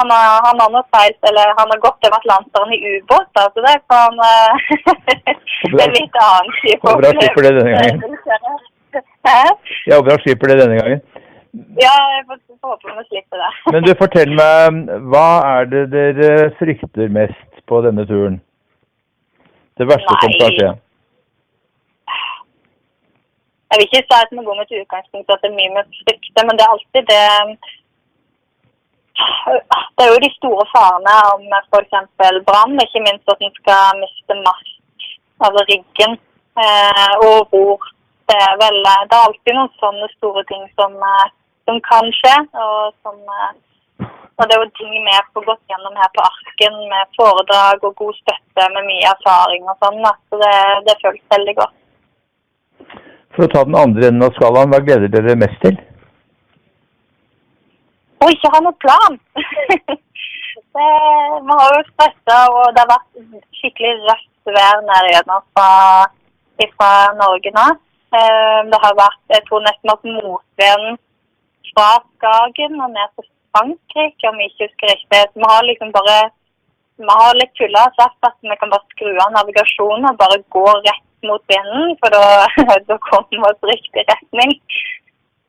han 0.00 0.12
har, 0.12 0.34
han 0.48 0.60
har 0.60 0.74
nok 0.74 0.90
seilt, 0.96 1.16
eller 1.30 1.54
han 1.60 1.72
har 1.72 1.80
gått 1.86 2.04
over 2.08 2.16
Atlanteren 2.18 2.74
i 2.76 2.80
ubåt, 2.98 3.30
da, 3.38 3.46
så 3.54 3.64
det 3.68 3.72
kan 3.94 4.20
eh, 4.26 4.68
Det 5.78 5.80
er 5.86 5.96
litt 5.96 6.20
annen 6.26 6.52
type 6.58 6.90
Håper 6.90 7.08
han 7.08 7.22
slipper 7.22 7.48
det 7.48 7.54
denne 7.56 7.72
gangen. 7.78 8.20
Hæ? 9.30 9.40
Jeg 9.86 9.96
håper 9.96 10.12
han 10.12 10.22
slipper 10.26 10.52
det 10.52 10.58
denne 10.60 10.78
gangen. 10.82 11.02
Ja, 11.86 11.96
jeg 12.18 12.28
får 12.28 12.44
får 12.60 12.76
håpe 12.76 12.98
vi 13.00 13.08
slipper 13.08 13.46
det. 13.46 13.50
Men 13.72 13.88
du, 13.88 13.94
fortell 14.04 14.36
meg, 14.44 14.94
hva 15.08 15.26
er 15.54 15.72
det 15.72 15.88
dere 15.96 16.38
frykter 16.60 17.08
mest 17.16 17.64
på 17.64 17.80
denne 17.88 18.04
turen? 18.12 18.42
Det 19.80 19.86
verste 19.88 20.12
som 20.12 20.20
kan 20.20 20.32
skje? 20.36 20.70
Jeg 23.70 23.78
vil 23.78 23.86
ikke 23.86 24.02
si 24.08 24.16
at 24.24 24.32
vi 24.36 24.42
går 24.46 24.56
med 24.58 24.66
et 24.66 24.80
utgangspunkt 24.82 25.30
at 25.32 25.40
det 25.42 25.48
er 25.50 25.58
mye 25.58 25.84
vi 25.88 26.00
frykter, 26.02 26.42
men 26.46 26.56
det 26.56 26.64
er 26.64 26.72
alltid 26.74 27.04
det 27.12 27.26
Det 29.96 30.02
er 30.04 30.10
jo 30.12 30.24
de 30.24 30.30
store 30.38 30.64
farene 30.74 31.14
om 31.34 31.42
f.eks. 31.62 31.94
brann, 32.48 32.82
ikke 32.84 33.04
minst 33.06 33.32
at 33.32 33.40
en 33.46 33.54
skal 33.60 34.00
miste 34.02 34.34
mast, 34.48 34.76
altså 35.44 35.60
ryggen, 35.70 36.12
eh, 36.64 37.14
og 37.26 37.38
ror. 37.52 37.80
Det 38.28 38.38
er 38.48 38.54
vel 38.64 38.78
Det 39.08 39.16
er 39.16 39.26
alltid 39.28 39.52
noen 39.56 39.74
sånne 39.82 40.08
store 40.16 40.44
ting 40.52 40.64
som, 40.78 40.92
eh, 41.12 41.26
som 41.64 41.80
kan 41.90 42.12
skje, 42.20 42.36
og 42.66 42.92
som 43.02 43.16
og 44.40 44.48
det 44.48 44.56
er 44.56 44.62
jo 44.62 44.70
ting 44.78 44.92
vi 44.94 45.12
har 45.12 45.26
gått 45.34 45.60
gjennom 45.68 45.96
her 46.00 46.10
på 46.16 46.22
Arken 46.24 46.76
med 46.88 47.10
foredrag 47.18 47.84
og 47.84 47.96
god 47.98 48.16
støtte 48.16 48.68
med 48.74 48.86
mye 48.88 49.10
erfaring 49.10 49.66
og 49.68 49.76
sånn. 49.84 49.98
da. 50.06 50.12
Så 50.30 50.40
det, 50.40 50.54
det 50.86 50.94
føles 51.02 51.34
veldig 51.34 51.54
godt. 51.58 51.76
For 53.36 53.44
å 53.44 53.50
ta 53.52 53.64
den 53.68 53.76
andre 53.78 54.08
enden 54.08 54.26
av 54.26 54.32
skalaen, 54.38 54.72
hva 54.72 54.80
gleder 54.86 55.12
dere 55.12 55.36
mest 55.42 55.60
til? 55.64 55.76
Å 58.20 58.30
ikke 58.32 58.52
ha 58.54 58.62
noen 58.64 58.80
plan. 58.80 59.18
det, 60.76 60.88
vi 61.44 61.58
har 61.60 61.76
jo 61.76 61.84
stressa, 61.92 62.40
og 62.56 62.72
det 62.72 62.82
har 62.82 62.90
vært 62.94 63.44
skikkelig 63.60 63.92
røft 64.08 64.54
vær 64.56 64.82
nede 64.88 65.12
gjennom 65.14 65.44
fra, 65.52 65.70
fra 66.78 66.90
Norge 67.20 67.52
nå. 67.54 67.68
Eh, 68.10 68.60
Det 68.72 68.78
har 68.82 68.96
vært, 68.98 69.20
jeg 69.30 69.44
tror 69.46 69.62
nesten 69.68 69.92
at 69.92 70.08
motvind 70.16 70.98
fra 71.70 71.90
Skagen 72.16 72.80
og 72.80 72.90
ned 72.96 73.12
til 73.14 73.28
Frankrike, 73.54 74.28
om 74.30 74.38
jeg 74.40 74.52
ikke 74.52 74.68
husker 74.68 74.92
riktig. 74.92 75.22
Så 75.30 75.42
vi 75.42 75.50
har 75.52 75.66
liksom 75.66 75.92
bare 75.96 76.18
vi 77.00 77.08
har 77.08 77.38
litt 77.38 77.52
tulla 77.56 77.86
og 77.88 77.96
sagt 77.96 78.26
at 78.28 78.34
vi 78.44 78.56
kan 78.60 78.72
bare 78.72 78.92
skru 78.92 79.10
av 79.24 79.30
navigasjonen 79.32 80.08
og 80.10 80.18
bare 80.20 80.42
gå 80.52 80.64
rett 80.68 81.28
mot 81.28 81.42
vinden, 81.52 81.94
for 82.00 82.12
da, 82.12 82.48
da 82.88 82.98
kommer 83.06 83.36
vi 83.36 83.40
oss 83.48 83.70
riktig 83.70 84.04
retning. 84.10 84.52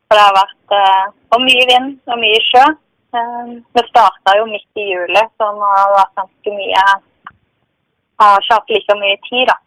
For 0.07 0.19
det 0.19 0.27
har 0.27 0.37
vært 0.37 0.75
eh, 0.77 1.41
mye 1.43 1.65
vind 1.71 1.91
og 2.11 2.21
mye 2.21 2.39
sjø. 2.47 2.63
Eh, 3.19 3.51
vi 3.75 3.83
starta 3.89 4.37
jo 4.39 4.47
midt 4.47 4.79
i 4.79 4.87
juli, 4.93 5.25
så 5.35 5.49
det 5.57 5.73
har 5.73 5.97
vært 5.97 6.21
ganske 6.21 6.55
mye 6.59 6.85
Har 8.21 8.43
ikke 8.43 8.53
hatt 8.53 8.71
like 8.75 8.97
mye 9.01 9.19
tid, 9.27 9.49
da. 9.49 9.57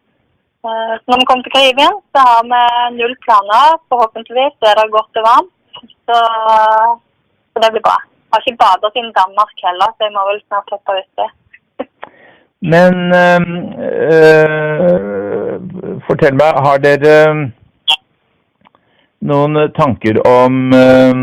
Så 0.64 0.74
når 1.10 1.20
vi 1.20 1.28
kommer 1.28 1.44
til 1.44 1.54
Karibia, 1.56 1.90
så 2.14 2.24
har 2.28 2.44
vi 2.48 2.60
null 2.96 3.16
planer. 3.26 3.76
Forhåpentligvis 3.92 4.68
er 4.70 4.78
det 4.78 4.92
godt 4.94 5.20
og 5.20 5.26
varmt. 5.26 5.52
Så, 6.06 6.18
så 7.50 7.64
det 7.64 7.72
blir 7.74 7.84
bra. 7.84 7.98
Har 8.34 8.42
ikke 8.42 8.62
bada 8.66 8.88
siden 8.90 9.12
Danmark 9.20 9.52
heller, 9.66 9.88
så 9.94 10.00
jeg 10.06 10.12
må 10.16 10.22
vel 10.28 10.40
snart 10.48 10.68
hoppe 10.74 10.92
uti. 11.00 11.26
Men 12.72 12.94
øh, 13.14 14.56
fortell 16.06 16.34
meg, 16.40 16.50
har 16.66 16.76
dere 16.86 17.16
noen 19.30 19.54
tanker 19.78 20.18
om 20.30 20.54
øh, 20.74 21.14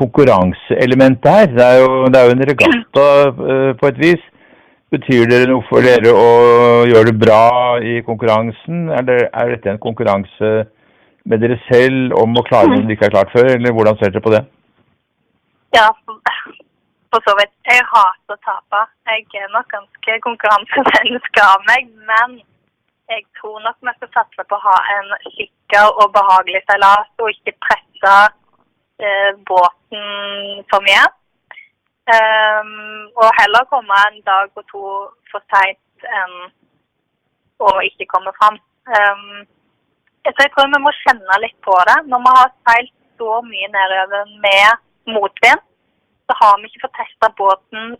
konkurranseelementet 0.00 1.30
her? 1.34 1.46
Det 1.56 1.64
er, 1.66 1.76
jo, 1.82 1.90
det 2.06 2.16
er 2.20 2.24
jo 2.28 2.36
en 2.36 2.48
regatta 2.52 3.06
øh, 3.50 3.72
på 3.80 3.84
et 3.90 3.98
vis. 4.04 4.22
Betyr 4.94 5.22
det 5.32 5.40
noe 5.50 5.66
for 5.72 5.78
dere 5.82 6.10
å 6.14 6.30
gjøre 6.92 7.10
det 7.10 7.18
bra 7.26 7.42
i 7.82 7.98
konkurransen? 8.06 8.86
Er, 8.94 9.02
er 9.34 9.52
dette 9.56 9.74
en 9.74 9.82
konkurranse 9.82 10.48
med 11.26 11.42
dere 11.42 11.58
selv 11.66 12.14
om 12.22 12.38
å 12.38 12.46
klare 12.46 12.70
noe 12.70 12.86
dere 12.86 12.94
ikke 12.94 13.10
har 13.10 13.16
klart 13.18 13.34
før, 13.34 13.54
eller 13.56 13.74
hvordan 13.74 13.98
ser 13.98 14.14
dere 14.14 14.28
på 14.28 14.36
det? 14.38 14.46
Ja, 15.76 15.88
for 17.12 17.20
så 17.26 17.32
vidt. 17.38 17.52
Jeg 17.70 17.84
hater 17.92 18.34
å 18.34 18.42
tape. 18.46 18.80
Jeg 19.10 19.26
er 19.42 19.52
nok 19.54 19.68
ganske 19.74 20.16
konkurransemenneske 20.26 21.44
av 21.46 21.62
meg, 21.68 21.86
men 22.10 22.40
jeg 23.12 23.22
tror 23.38 23.62
nok 23.62 23.78
vi 23.86 23.94
skal 23.98 24.10
satse 24.16 24.46
på 24.50 24.58
å 24.58 24.64
ha 24.66 24.76
en 24.96 25.14
sikker 25.36 25.94
og 26.02 26.12
behagelig 26.18 26.62
seilas, 26.66 27.06
og 27.22 27.30
ikke 27.34 27.54
presse 27.66 28.16
eh, 29.04 29.30
båten 29.50 30.66
for 30.72 30.86
mye. 30.88 31.06
Um, 32.10 33.06
og 33.22 33.28
heller 33.38 33.70
komme 33.70 34.02
en 34.08 34.20
dag 34.26 34.50
og 34.58 34.64
to 34.72 34.84
for 35.30 35.42
seint 35.52 36.06
enn 36.18 36.36
å 37.62 37.74
ikke 37.86 38.08
komme 38.10 38.32
fram. 38.40 38.56
Um, 38.90 39.42
jeg 40.26 40.34
tror 40.54 40.72
vi 40.74 40.80
må 40.82 40.90
kjenne 41.04 41.42
litt 41.44 41.58
på 41.62 41.76
det. 41.86 41.98
Når 42.10 42.24
vi 42.26 42.38
har 42.38 42.54
seilt 42.66 42.96
så 43.20 43.36
mye 43.46 43.68
nedover 43.70 44.32
med 44.42 44.89
motvind, 45.08 45.62
så 46.26 46.36
har 46.40 46.58
vi 46.60 46.68
ikke 46.68 46.84
fått 46.86 46.98
testa 47.00 47.30
båten 47.38 47.96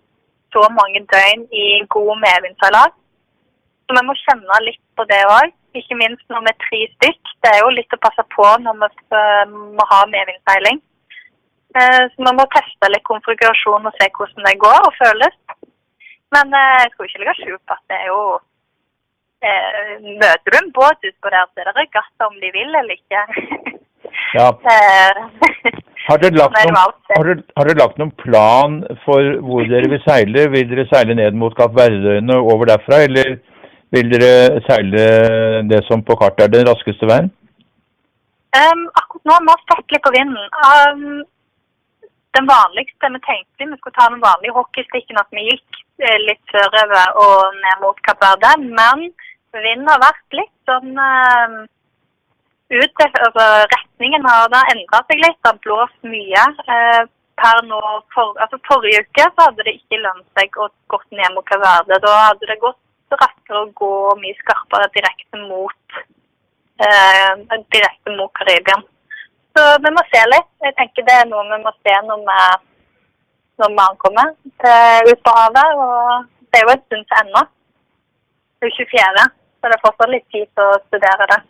så 0.55 0.67
mange 0.75 1.01
døgn 1.13 1.47
i 1.63 1.67
god 1.95 2.13
medvindseilas. 2.25 2.95
Så 3.87 3.97
vi 3.97 4.03
må 4.07 4.15
kjenne 4.23 4.61
litt 4.67 4.83
på 4.99 5.07
det 5.11 5.23
òg. 5.31 5.55
Ikke 5.79 5.99
minst 5.99 6.25
når 6.31 6.45
vi 6.45 6.53
er 6.53 6.63
tre 6.65 6.81
stykk. 6.95 7.33
Det 7.43 7.51
er 7.53 7.61
jo 7.63 7.73
litt 7.75 7.95
å 7.95 8.03
passe 8.03 8.25
på 8.35 8.47
når 8.65 8.79
vi 8.81 8.87
må 9.79 9.87
ha 9.93 10.01
medvindseiling. 10.11 10.79
Så 11.71 12.27
vi 12.27 12.35
må 12.39 12.47
teste 12.55 12.91
litt 12.91 13.07
konfigurasjon 13.07 13.87
og 13.87 13.99
se 13.99 14.11
hvordan 14.17 14.47
det 14.49 14.63
går 14.67 14.87
og 14.87 14.97
føles. 14.99 15.37
Men 16.35 16.55
jeg 16.55 16.91
skal 16.93 17.09
ikke 17.09 17.23
legge 17.23 17.37
skjul 17.41 17.59
på 17.67 17.77
at 17.77 17.85
det 17.91 17.99
er 17.99 18.09
jo 18.11 18.23
eh, 19.43 19.95
Møter 20.23 20.55
du 20.55 20.59
en 20.61 20.73
båt 20.75 21.09
utpå 21.11 21.33
der, 21.35 21.49
så 21.51 21.63
er 21.63 21.71
det 21.71 21.79
regatta 21.79 22.29
om 22.29 22.37
de 22.43 22.51
vil 22.55 22.81
eller 22.83 22.95
ikke. 22.95 23.23
Ja. 24.39 24.51
Har 26.11 26.19
dere, 26.19 26.35
lagt 26.41 26.57
noen, 26.59 26.77
har, 26.77 27.27
dere, 27.29 27.43
har 27.55 27.69
dere 27.69 27.79
lagt 27.79 27.99
noen 28.01 28.11
plan 28.19 28.81
for 29.05 29.37
hvor 29.47 29.69
dere 29.71 29.91
vil 29.93 30.01
seile? 30.03 30.49
Vil 30.51 30.67
dere 30.67 30.89
seile 30.91 31.15
ned 31.15 31.37
mot 31.39 31.55
Kapp 31.55 31.77
Verdøyene 31.77 32.35
og 32.41 32.51
over 32.57 32.73
derfra, 32.73 33.05
eller 33.07 33.37
vil 33.95 34.11
dere 34.11 34.63
seile 34.67 35.05
det 35.71 35.85
som 35.87 36.03
på 36.07 36.17
kartet 36.19 36.49
er 36.49 36.55
den 36.57 36.67
raskeste 36.67 37.07
veien? 37.11 37.31
Um, 38.59 38.89
akkurat 38.99 39.29
nå 39.29 39.37
har 39.37 39.47
vi 39.47 39.57
sett 39.71 39.95
litt 39.95 40.07
på 40.09 40.15
vinden. 40.17 40.51
Um, 40.67 41.23
den 42.35 42.51
vanligste 42.51 43.15
vi 43.15 43.23
tenkte 43.29 43.71
vi 43.71 43.79
skulle 43.79 43.99
ta 43.99 44.11
den 44.11 44.25
vanlige 44.25 44.57
hockeystikken, 44.59 45.23
at 45.23 45.31
vi 45.35 45.47
gikk 45.47 45.83
litt 46.27 46.43
sørover 46.51 47.19
og 47.23 47.59
ned 47.61 47.85
mot 47.85 47.99
Kapp 48.07 48.23
Verde. 48.25 48.57
Men 48.67 49.13
vinden 49.55 49.91
har 49.93 50.03
vært 50.03 50.41
litt 50.43 50.57
sånn 50.67 50.99
um, 50.99 51.61
ut, 52.71 53.03
altså 53.07 53.47
Retningen 53.75 54.27
har 54.27 54.51
da 54.53 54.61
endra 54.73 55.03
seg 55.07 55.23
litt. 55.25 55.39
Det 55.41 55.51
har 55.51 55.65
blåst 55.65 55.99
mye. 56.07 56.45
Uh, 56.69 57.03
per 57.41 57.65
nå, 57.67 57.81
for, 58.15 58.37
altså 58.43 58.61
Forrige 58.69 59.03
uke 59.07 59.27
så 59.33 59.49
hadde 59.49 59.67
det 59.67 59.77
ikke 59.79 60.01
lønt 60.05 60.27
seg 60.39 60.57
å 60.61 60.69
gå 60.93 61.01
ned 61.17 61.35
mot 61.35 61.47
Kaverde. 61.49 62.01
Da 62.05 62.15
hadde 62.29 62.49
det 62.51 62.61
gått 62.63 63.17
raskere 63.17 63.65
å 63.65 63.71
gå 63.81 63.93
mye 64.21 64.39
skarpere 64.39 64.91
direkte 64.95 65.41
mot 65.43 66.01
eh, 66.85 67.33
direkte 67.75 68.17
mot 68.17 68.33
Karibia. 68.39 68.77
Så 69.57 69.65
vi 69.85 69.93
må 69.95 70.05
se 70.11 70.25
litt. 70.31 70.51
Jeg 70.67 70.77
tenker 70.79 71.07
det 71.07 71.17
er 71.23 71.31
noe 71.31 71.47
vi 71.49 71.63
må 71.65 71.73
se 71.81 71.97
når 72.07 72.23
vi, 72.29 72.41
når 73.63 73.75
vi 73.75 73.87
ankommer 73.87 74.35
til 74.63 75.11
ut 75.11 75.25
på 75.27 75.37
havet. 75.39 75.83
Og 75.87 76.29
det 76.51 76.61
er 76.61 76.67
jo 76.67 76.75
en 76.77 76.85
stund 76.85 77.09
til 77.09 77.23
ennå. 77.25 77.47
Det 78.61 78.69
er 78.69 78.77
24., 78.77 79.29
så 79.61 79.69
det 79.69 79.77
er 79.77 79.83
fortsatt 79.85 80.13
litt 80.13 80.29
tid 80.33 80.47
til 80.57 80.69
å 80.69 80.81
studere 80.87 81.27
det. 81.33 81.41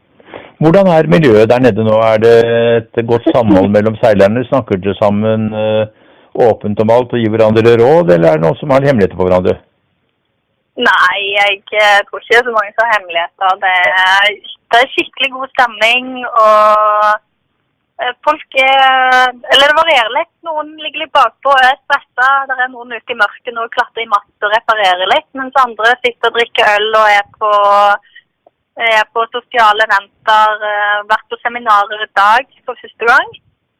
Hvordan 0.60 0.90
er 0.92 1.08
miljøet 1.08 1.48
der 1.48 1.62
nede 1.64 1.84
nå? 1.86 1.96
Er 2.04 2.18
det 2.20 2.36
et 3.00 3.06
godt 3.08 3.24
samhold 3.32 3.70
mellom 3.76 3.96
seilerne? 4.02 4.44
Snakker 4.48 4.76
dere 4.76 4.96
sammen 4.98 5.48
uh, 5.56 5.88
åpent 6.48 6.82
om 6.84 6.92
alt 6.96 7.14
og 7.16 7.22
gir 7.22 7.32
hverandre 7.32 7.78
råd, 7.80 8.12
eller 8.14 8.28
er 8.28 8.38
det 8.38 8.44
noen 8.44 8.58
som 8.60 8.74
har 8.74 8.84
hemmeligheter 8.84 9.16
på 9.16 9.28
hverandre? 9.28 9.56
Nei, 10.80 11.20
jeg 11.36 11.56
tror 12.08 12.20
ikke 12.20 12.34
det 12.34 12.38
er 12.40 12.46
så 12.48 12.54
mange 12.58 12.74
som 12.74 12.84
har 12.84 12.94
hemmeligheter. 12.98 13.56
Det 13.64 13.72
er, 14.04 14.28
det 14.72 14.78
er 14.82 14.92
skikkelig 14.94 15.32
god 15.38 15.50
stemning. 15.54 16.12
og 16.28 17.18
Folk 18.24 18.56
er 18.56 19.32
Eller 19.52 19.66
det 19.68 19.76
varierer 19.76 20.12
litt. 20.14 20.32
Noen 20.46 20.70
ligger 20.80 21.02
litt 21.04 21.16
bakpå 21.16 21.52
og 21.52 21.66
er 21.66 21.76
stressa. 21.82 22.28
Det 22.48 22.56
er 22.56 22.70
noen 22.72 22.94
ute 22.96 23.12
i 23.12 23.18
mørket 23.18 23.60
og 23.60 23.72
klatrer 23.74 24.06
i 24.06 24.12
matt 24.12 24.46
og 24.46 24.54
reparerer 24.54 25.12
litt. 25.12 25.28
Mens 25.36 25.60
andre 25.60 25.92
sitter 26.00 26.30
og 26.30 26.38
drikker 26.38 26.72
øl 26.78 26.88
og 27.02 27.12
er 27.18 27.26
på, 27.36 27.52
er 28.76 29.04
på 29.14 29.24
sosiale 29.34 29.86
eventer. 29.86 30.64
Vært 31.10 31.26
på 31.30 31.38
seminarer 31.42 32.04
i 32.04 32.12
dag 32.16 32.46
for 32.66 32.78
første 32.82 33.08
gang. 33.10 33.30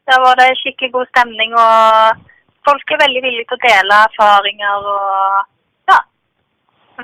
Der 0.09 0.17
var 0.25 0.35
det 0.41 0.59
skikkelig 0.59 0.91
god 0.95 1.07
stemning. 1.13 1.55
og 1.55 2.19
Folk 2.67 2.93
er 2.93 3.03
veldig 3.05 3.21
villige 3.25 3.47
til 3.49 3.59
å 3.59 3.65
dele 3.67 3.99
erfaringer. 4.07 4.87
og 4.95 5.91
ja. 5.91 5.99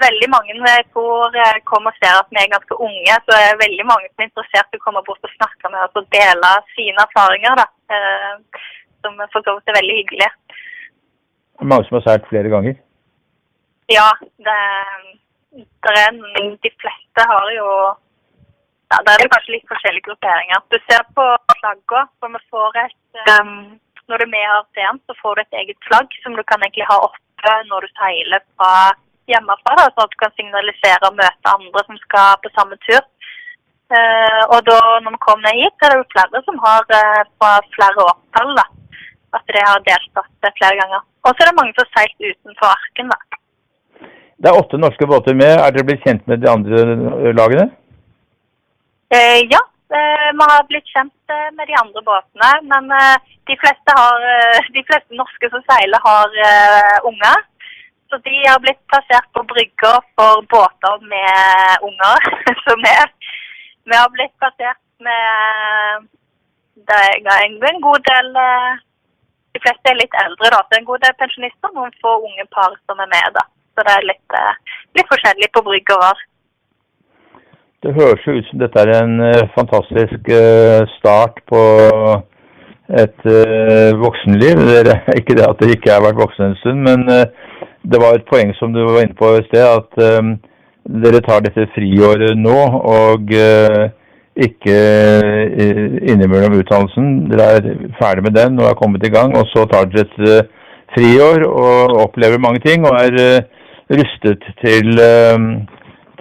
veldig 0.08 0.30
mange 0.36 0.54
jeg 0.54 0.86
tror 0.94 1.38
kommer 1.72 1.92
og 1.94 2.00
ser 2.02 2.16
at 2.22 2.30
vi 2.32 2.42
er 2.42 2.56
ganske 2.56 2.76
unge, 2.88 3.14
så 3.26 3.32
er 3.38 3.48
det 3.52 3.64
veldig 3.66 3.86
mange 3.92 4.10
som 4.10 4.24
er 4.24 4.30
interessert 4.30 4.74
i 4.74 4.82
å 4.82 4.86
komme 4.86 5.06
bort 5.08 5.30
og 5.30 5.36
snakke 5.38 5.72
med 5.74 5.86
oss 5.86 6.02
og 6.02 6.10
dele 6.18 6.52
sine 6.76 7.06
erfaringer. 7.08 7.56
da, 7.62 7.68
eh, 7.96 8.34
Som 9.02 9.14
for 9.32 9.42
så 9.46 9.54
vidt 9.56 9.70
er 9.70 9.80
veldig 9.80 9.96
hyggelig. 10.02 10.30
Mange 11.62 11.86
som 11.86 11.96
har 11.98 12.06
seilt 12.06 12.28
flere 12.30 12.50
ganger? 12.50 12.76
Ja, 13.90 14.10
det, 14.48 14.58
det 15.58 15.94
er, 16.06 16.12
de 16.66 16.72
fleste 16.82 17.26
har 17.32 17.48
jo 17.56 17.70
ja, 18.92 18.98
Det 19.06 19.14
er 19.14 19.32
kanskje 19.34 19.56
litt 19.56 19.72
forskjellige 19.72 20.08
grupperinger. 20.08 20.62
Du 20.72 20.78
ser 20.86 21.04
på 21.18 21.26
flagga, 21.60 22.06
for 22.20 22.32
vi 22.36 22.42
får 22.54 22.78
et 22.84 23.24
um, 23.42 23.58
Når 24.08 24.22
du 24.22 24.26
er 24.26 24.34
med 24.36 24.46
i 24.46 24.54
ASEAN, 24.60 25.02
så 25.08 25.16
får 25.22 25.36
du 25.36 25.42
et 25.44 25.58
eget 25.62 25.80
flagg 25.88 26.14
som 26.24 26.38
du 26.38 26.44
kan 26.48 26.64
egentlig 26.64 26.88
ha 26.92 27.02
oppe 27.10 27.56
når 27.70 27.86
du 27.86 27.90
seiler 28.00 28.42
fra 28.58 28.72
hjemmefra, 29.28 29.74
da, 29.78 29.90
sånn 29.92 30.08
at 30.08 30.14
du 30.14 30.18
kan 30.22 30.34
signalisere 30.38 31.10
og 31.10 31.18
møte 31.20 31.52
andre 31.52 31.84
som 31.90 32.00
skal 32.06 32.40
på 32.44 32.52
samme 32.56 32.80
tur. 32.88 33.04
Uh, 33.92 34.44
og 34.54 34.64
da 34.68 34.80
når 35.04 35.16
vi 35.16 35.20
kom 35.26 35.44
ned 35.44 35.60
hit, 35.60 35.84
er 35.84 35.94
det 35.94 36.00
jo 36.00 36.08
flere 36.14 36.42
som 36.48 36.58
har 36.64 36.88
uh, 36.88 37.28
fra 37.36 37.52
flere 37.76 38.08
årstall 38.08 38.56
da, 38.58 38.66
at 39.36 39.54
de 39.58 39.66
har 39.68 39.84
deltatt 39.90 40.50
flere 40.62 40.80
ganger. 40.80 41.04
Og 41.28 41.34
så 41.34 41.44
er 41.44 41.52
det 41.52 41.60
mange 41.60 41.76
som 41.76 41.84
har 41.84 41.94
seilt 42.00 42.32
utenfor 42.32 42.72
arken. 42.72 43.12
da. 43.12 43.42
Det 44.38 44.50
er 44.50 44.60
åtte 44.60 44.78
norske 44.78 45.08
båter 45.10 45.34
med. 45.38 45.54
Er 45.58 45.74
dere 45.74 45.88
blitt 45.88 46.06
kjent 46.06 46.28
med 46.30 46.44
de 46.44 46.50
andre 46.52 47.34
lagene? 47.34 47.66
Eh, 49.10 49.40
ja, 49.50 49.62
vi 49.90 50.44
har 50.52 50.68
blitt 50.70 50.90
kjent 50.94 51.34
med 51.58 51.66
de 51.70 51.78
andre 51.82 52.04
båtene. 52.10 52.52
Men 52.72 52.92
de 53.50 53.58
fleste, 53.64 53.96
har, 53.98 54.28
de 54.76 54.84
fleste 54.90 55.18
norske 55.22 55.50
som 55.54 55.64
seiler, 55.66 56.04
har 56.06 56.36
unger. 57.10 57.46
Så 58.12 58.20
de 58.28 58.36
har 58.44 58.62
blitt 58.64 58.80
plassert 58.92 59.26
på 59.36 59.44
brygger 59.50 59.98
for 60.20 60.46
båter 60.54 61.02
med 61.14 61.88
unger. 61.90 62.30
Så 62.66 62.78
vi, 62.84 62.94
vi 63.90 63.98
har 63.98 64.14
blitt 64.14 64.36
plassert 64.38 64.84
med 65.02 66.08
det 66.88 67.00
er 67.34 67.46
en 67.74 67.82
god 67.82 68.02
del 68.12 68.28
De 69.54 69.60
fleste 69.66 69.90
er 69.90 69.98
litt 69.98 70.16
eldre, 70.24 70.50
da. 70.54 70.60
Så 70.64 70.78
en 70.78 70.90
god 70.90 71.02
del 71.04 71.16
pensjonister, 71.22 71.72
noen 71.74 71.94
få 72.04 72.12
unge 72.28 72.46
par 72.54 72.76
som 72.86 73.00
er 73.02 73.10
med. 73.10 73.30
da. 73.38 73.44
Så 73.78 73.84
det 73.86 73.94
er 73.94 74.06
litt, 74.10 74.36
litt 74.98 75.10
forskjellig 75.12 75.48
på 75.54 75.62
brygg 75.68 75.92
og 75.94 76.00
var. 76.02 76.22
Det 77.86 77.92
høres 77.94 78.24
jo 78.26 78.34
ut 78.34 78.48
som 78.50 78.62
dette 78.64 78.82
er 78.82 78.90
en 78.96 79.20
fantastisk 79.54 80.30
start 80.96 81.36
på 81.46 81.60
et 83.04 83.28
voksenliv. 84.02 84.64
Det 84.88 84.96
ikke 85.20 85.36
det 85.38 85.46
at 85.46 85.62
dere 85.62 85.76
ikke 85.78 85.92
har 85.94 86.02
vært 86.08 86.18
voksne 86.24 86.48
en 86.50 86.58
stund, 86.64 86.82
men 86.88 87.06
det 87.86 88.00
var 88.02 88.18
et 88.18 88.26
poeng 88.26 88.50
som 88.58 88.74
du 88.74 88.82
var 88.82 89.04
inne 89.04 89.18
på 89.20 89.30
i 89.38 89.44
sted, 89.46 89.62
at 89.62 90.02
dere 91.06 91.22
tar 91.28 91.46
dette 91.46 91.68
friåret 91.76 92.34
nå, 92.34 92.58
og 92.82 93.30
ikke 94.48 94.80
innimellom 96.16 96.58
utdannelsen. 96.64 97.12
Dere 97.30 97.52
er 97.60 97.70
ferdig 98.02 98.26
med 98.26 98.34
den 98.40 98.58
og 98.58 98.72
er 98.72 98.80
kommet 98.82 99.06
i 99.06 99.14
gang, 99.14 99.38
og 99.38 99.46
så 99.54 99.68
tar 99.70 99.86
dere 99.94 100.10
et 100.10 100.50
friår 100.98 101.46
og 101.46 101.96
opplever 102.08 102.42
mange 102.42 102.66
ting 102.66 102.90
og 102.90 102.98
er 103.04 103.46
rustet 103.90 104.44
til, 104.62 105.00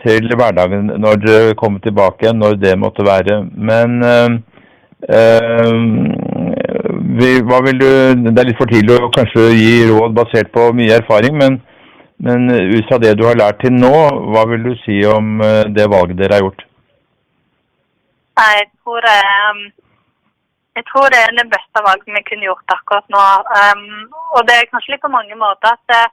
til 0.03 0.35
hverdagen 0.39 0.93
når 1.03 1.23
dere 1.23 1.57
kommer 1.59 1.83
tilbake 1.83 2.25
igjen, 2.27 2.39
når 2.39 2.61
det 2.63 2.77
måtte 2.79 3.07
være. 3.07 3.41
Men 3.55 3.99
hva 7.47 7.61
vil 7.65 7.79
du, 7.79 7.89
Det 8.33 8.41
er 8.41 8.49
litt 8.49 8.59
for 8.59 8.71
tidlig 8.71 8.99
å 8.99 9.11
kanskje 9.15 9.49
gi 9.55 9.89
råd 9.91 10.15
basert 10.17 10.53
på 10.53 10.73
mye 10.77 10.99
erfaring, 11.01 11.37
men, 11.39 11.61
men 12.19 12.51
ut 12.51 12.87
fra 12.89 12.99
det 12.99 13.17
du 13.19 13.27
har 13.27 13.39
lært 13.39 13.61
til 13.63 13.73
nå, 13.73 13.95
hva 14.33 14.47
vil 14.51 14.63
du 14.65 14.75
si 14.85 15.01
om 15.07 15.41
eh, 15.41 15.65
det 15.77 15.89
valget 15.93 16.19
dere 16.21 16.39
har 16.39 16.47
gjort? 16.47 16.63
Jeg 18.37 18.67
tror, 18.85 19.07
jeg 20.77 20.85
tror 20.91 21.07
det 21.13 21.21
er 21.25 21.37
det 21.39 21.49
beste 21.49 21.83
valget 21.87 22.17
vi 22.19 22.25
kunne 22.27 22.49
gjort 22.51 22.75
akkurat 22.75 23.07
nå. 23.15 23.23
Og 24.37 24.43
det 24.45 24.59
er 24.59 24.69
kanskje 24.69 24.93
litt 24.93 25.05
på 25.07 25.13
mange 25.15 25.39
måter 25.41 25.73
at 25.73 26.13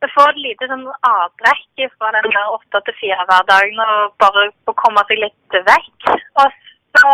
det 0.00 0.08
får 0.14 0.32
et 0.32 0.40
lite 0.44 0.68
sånn 0.70 0.86
avbrekk 1.06 1.82
fra 1.98 2.12
den 2.16 2.38
åtte 2.40 2.80
til 2.86 2.96
fire-hverdagen 3.02 3.82
og 3.84 4.14
bare 4.22 4.46
få 4.68 4.74
komme 4.80 5.04
seg 5.10 5.20
litt 5.20 5.58
vekk. 5.68 6.08
Og 6.40 6.56
så 6.96 7.12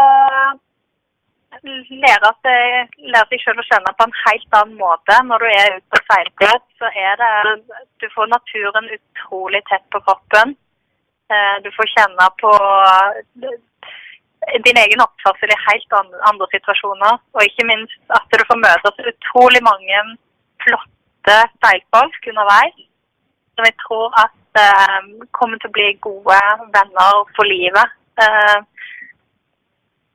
lære, 1.67 2.31
seg, 2.47 2.95
lære 3.11 3.27
seg 3.33 3.43
selv 3.43 3.63
å 3.63 3.67
kjenne 3.67 3.95
på 3.99 4.07
en 4.07 4.17
helt 4.23 4.59
annen 4.61 4.79
måte. 4.79 5.19
Når 5.31 5.43
du 5.43 5.49
er 5.51 5.77
ute 5.79 5.89
på 5.95 6.03
seilbåt, 6.11 6.67
så 6.79 6.91
er 7.07 7.19
det 7.23 7.33
Du 8.03 8.07
får 8.15 8.31
naturen 8.31 8.91
utrolig 8.99 9.63
tett 9.71 9.87
på 9.91 10.03
kroppen. 10.07 10.55
Eh, 11.33 11.57
du 11.65 11.71
får 11.75 11.91
kjenne 11.95 12.27
på 12.43 12.53
din 14.63 14.79
egen 14.79 15.03
oppførsel 15.03 15.51
i 15.51 15.63
helt 15.67 15.97
andre 15.99 16.47
situasjoner. 16.55 17.19
Og 17.35 17.49
ikke 17.49 17.67
minst 17.73 17.99
at 18.15 18.29
du 18.31 18.45
får 18.47 18.63
møte 18.63 18.95
så 18.95 19.11
utrolig 19.15 19.63
mange 19.67 20.05
flotte 20.63 20.96
seilfolk 21.35 22.31
underveis. 22.33 22.83
Som 23.57 23.69
jeg 23.69 23.77
tror 23.83 24.13
at 24.21 24.61
eh, 24.63 24.99
kommer 25.37 25.61
til 25.61 25.71
å 25.71 25.77
bli 25.77 25.87
gode 26.05 26.41
venner 26.75 27.23
for 27.37 27.49
livet. 27.49 27.95
Eh, 28.21 28.59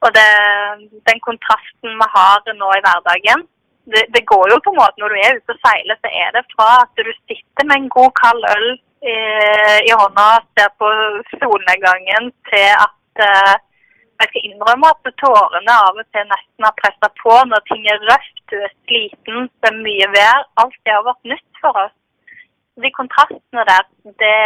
og 0.01 0.13
det, 0.18 0.30
den 1.10 1.20
kontrasten 1.25 1.98
vi 2.01 2.08
har 2.15 2.53
nå 2.58 2.70
i 2.74 2.84
hverdagen 2.86 3.44
det, 3.94 4.03
det, 4.15 4.24
går 4.32 4.46
jo 4.51 4.58
på 4.63 4.72
en 4.74 4.80
måte 4.82 5.01
Når 5.01 5.13
du 5.13 5.18
er 5.20 5.38
ute 5.38 5.56
og 5.56 5.62
seiler, 5.65 5.98
så 6.01 6.10
er 6.24 6.30
det 6.36 6.44
fra 6.53 6.70
at 6.84 7.01
du 7.01 7.12
sitter 7.30 7.68
med 7.68 7.77
en 7.77 7.91
god, 7.98 8.12
kald 8.22 8.41
øl 8.56 8.68
i, 9.01 9.15
i 9.89 9.94
hånda, 9.98 10.27
ser 10.53 10.70
på 10.77 10.89
solnedgangen, 11.41 12.30
til 12.50 12.68
at 12.86 13.24
uh, 13.25 13.56
jeg 14.22 14.30
skal 14.32 14.48
innrømme 14.48 14.90
at 14.94 15.13
tårene 15.24 15.75
av 15.88 16.00
og 16.01 16.08
til 16.13 16.28
nesten 16.30 16.68
har 16.68 16.75
pressa 16.82 17.10
på 17.22 17.38
når 17.51 17.63
ting 17.70 17.88
er 17.94 18.04
røft, 18.10 18.42
du 18.51 18.58
er 18.60 18.74
sliten, 18.74 19.48
det 19.62 19.72
er 19.72 19.80
mye 19.88 20.10
vær. 20.16 20.44
Alt 20.63 20.78
det 20.86 20.94
har 20.96 21.08
vært 21.08 21.32
nytt 21.32 21.62
for 21.63 21.80
oss. 21.84 21.96
De 22.84 22.92
kontrastene 23.00 23.66
der, 23.72 23.88
det 24.24 24.38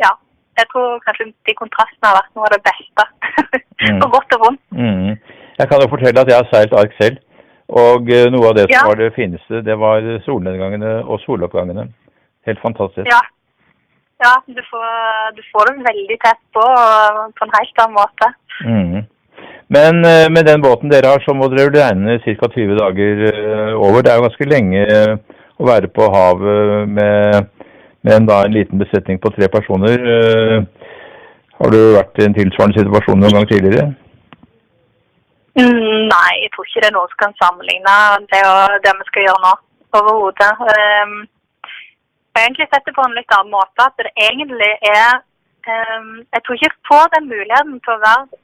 Ja, 0.00 0.12
jeg 0.58 0.66
tror 0.72 1.00
kanskje 1.06 1.30
de 1.48 1.54
kontrastene 1.62 2.10
har 2.10 2.20
vært 2.20 2.36
noe 2.36 2.48
av 2.48 2.54
det 2.56 2.64
beste. 2.70 3.08
Mm. 3.80 3.96
På 3.96 4.10
godt 4.12 4.34
og 4.36 4.42
vondt. 4.42 4.60
Mm. 4.76 5.14
Jeg 5.58 5.68
kan 5.70 5.80
jo 5.80 5.86
fortelle 5.88 6.20
at 6.20 6.28
jeg 6.28 6.36
har 6.36 6.48
seilt 6.50 6.74
ark 6.76 6.92
selv. 6.98 7.14
Og 7.80 8.10
eh, 8.12 8.26
noe 8.28 8.50
av 8.50 8.58
det 8.58 8.66
som 8.66 8.74
ja. 8.74 8.82
var 8.84 8.98
det 9.00 9.06
fineste, 9.16 9.62
det 9.64 9.76
var 9.80 10.04
solnedgangene 10.26 10.90
og 11.00 11.22
soloppgangene. 11.22 11.86
Helt 12.44 12.60
fantastisk. 12.60 13.08
Ja, 13.08 13.22
ja 14.20 14.34
du, 14.46 14.60
får, 14.70 14.84
du 15.36 15.42
får 15.52 15.70
dem 15.70 15.80
veldig 15.86 16.18
tett 16.24 16.42
på, 16.56 16.66
på 17.36 17.46
en 17.46 17.56
helt 17.56 17.82
annen 17.84 17.96
måte. 17.96 18.30
Mm. 18.66 18.98
Men 19.72 20.04
eh, 20.04 20.26
med 20.32 20.48
den 20.48 20.64
båten 20.64 20.92
dere 20.92 21.14
har, 21.14 21.24
så 21.24 21.34
må 21.36 21.48
dere 21.52 21.72
regne 21.72 22.18
ca. 22.24 22.50
20 22.56 22.76
dager 22.80 23.24
eh, 23.30 23.72
over. 23.76 24.02
Det 24.02 24.12
er 24.12 24.20
jo 24.20 24.26
ganske 24.28 24.50
lenge 24.50 24.84
å 25.60 25.68
være 25.68 25.92
på 25.94 26.12
havet 26.12 26.94
med 26.98 27.56
med 28.00 28.14
en, 28.16 28.24
da, 28.24 28.38
en 28.46 28.54
liten 28.56 28.80
besetning 28.80 29.18
på 29.20 29.28
tre 29.34 29.44
personer. 29.52 30.00
Har 31.60 31.72
du 31.74 31.80
vært 31.92 32.16
i 32.16 32.24
en 32.24 32.36
tilsvarende 32.36 32.80
situasjon 32.80 33.20
noen 33.20 33.36
gang 33.36 33.48
tidligere? 33.50 33.90
Mm, 35.58 36.06
nei, 36.08 36.30
jeg 36.40 36.52
tror 36.54 36.68
ikke 36.68 36.80
det 36.80 36.88
er 36.88 36.94
noe 36.94 37.10
som 37.10 37.20
kan 37.24 37.36
sammenligne 37.42 37.96
det 38.30 38.40
og 38.48 38.78
det 38.84 38.94
vi 39.00 39.08
skal 39.10 39.26
gjøre 39.26 39.42
nå. 39.44 39.52
Overhodet. 39.98 40.50
Um, 40.70 41.14
har 42.34 42.46
egentlig 42.46 42.68
sett 42.70 42.86
det 42.86 42.96
på 42.96 43.04
en 43.06 43.16
litt 43.18 43.34
annen 43.36 43.54
måte. 43.54 43.86
At 43.86 43.96
det 43.98 44.12
egentlig 44.28 44.72
er 44.90 45.20
um, 45.66 46.10
Jeg 46.32 46.42
tror 46.42 46.56
ikke 46.56 46.68
jeg 46.68 46.88
får 46.90 47.06
den 47.14 47.30
muligheten 47.32 47.78
til 47.84 47.94
å 47.94 48.02
være 48.06 48.40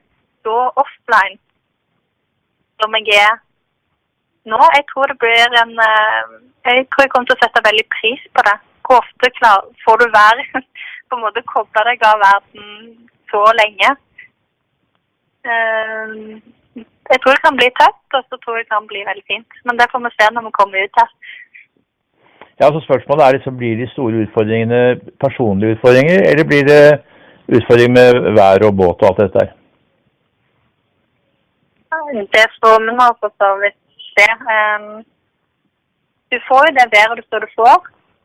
så 0.46 0.57
offline 0.83 1.38
som 2.81 2.96
jeg 2.99 3.18
er 3.18 3.37
nå. 4.53 4.61
Jeg 4.79 4.85
tror 4.92 5.12
det 5.12 5.18
blir 5.22 5.59
en 5.62 5.75
uh, 5.79 6.35
Jeg 6.66 6.88
tror 6.90 7.05
jeg 7.05 7.12
kommer 7.14 7.31
til 7.31 7.38
å 7.38 7.44
sette 7.44 7.68
veldig 7.68 7.87
pris 7.99 8.27
på 8.35 8.49
det 8.49 8.59
hvor 8.87 9.01
ofte 9.03 9.29
klar, 9.38 9.64
får 9.83 9.96
du 9.99 10.07
være 10.14 10.42
på 11.09 11.16
en 11.16 11.25
måte 11.25 11.42
koble 11.51 11.83
deg 11.88 12.05
av 12.07 12.20
verden 12.22 12.68
så 13.31 13.40
lenge. 13.59 13.88
Uh, 15.46 16.38
jeg 17.11 17.18
tror 17.20 17.35
det 17.35 17.44
kan 17.46 17.59
bli 17.59 17.68
tøft, 17.81 18.09
og 18.18 18.22
så 18.29 18.38
tror 18.42 18.57
jeg 18.57 18.66
det 18.66 18.75
kan 18.75 18.87
bli 18.90 19.03
veldig 19.09 19.27
fint. 19.31 19.59
Men 19.66 19.79
det 19.79 19.90
får 19.92 20.03
vi 20.05 20.12
se 20.14 20.27
når 20.31 20.46
vi 20.46 20.57
kommer 20.59 20.87
ut 20.87 21.01
her. 21.01 21.11
Ja, 22.61 22.66
så 22.73 22.81
Spørsmålet 22.81 23.23
er 23.25 23.37
liksom, 23.37 23.57
blir 23.61 23.75
de 23.81 23.88
store 23.92 24.23
utfordringene 24.25 24.81
personlige 25.25 25.75
utfordringer, 25.77 26.19
eller 26.31 26.45
blir 26.51 26.64
det 26.73 26.85
utfordringer 27.57 27.95
med 27.99 28.09
vær 28.38 28.66
og 28.69 28.77
båt 28.81 29.03
og 29.03 29.09
alt 29.09 29.21
dette 29.23 29.38
der? 29.40 29.51
Det 32.37 32.47
får 32.61 32.77
vi 32.87 32.95
nå 33.01 33.09
for 33.21 33.31
så 33.40 33.51
vidt 33.62 33.79
se. 34.14 34.29
Du 36.33 36.37
får 36.49 36.62
jo 36.66 36.73
det 36.79 36.87
været 36.97 37.19
du 37.19 37.25
står 37.27 37.45
du 37.47 37.51
får. 37.59 37.79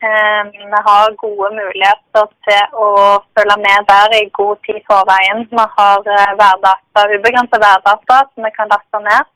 Eh, 0.08 0.44
vi 0.72 0.80
har 0.90 1.20
gode 1.26 1.50
muligheter 1.60 2.26
til 2.48 2.64
å 2.86 2.88
følge 3.36 3.58
med 3.66 3.84
der 3.92 4.16
i 4.20 4.24
god 4.40 4.56
tid 4.66 4.80
forveien. 4.90 5.44
Vi 5.52 5.66
har 5.78 6.00
eh, 6.16 6.32
værdata, 6.44 7.04
ubegrenset 7.18 7.62
værdata 7.68 8.18
som 8.32 8.48
vi 8.48 8.52
kan 8.56 8.72
laste 8.74 9.04
ned. 9.10 9.30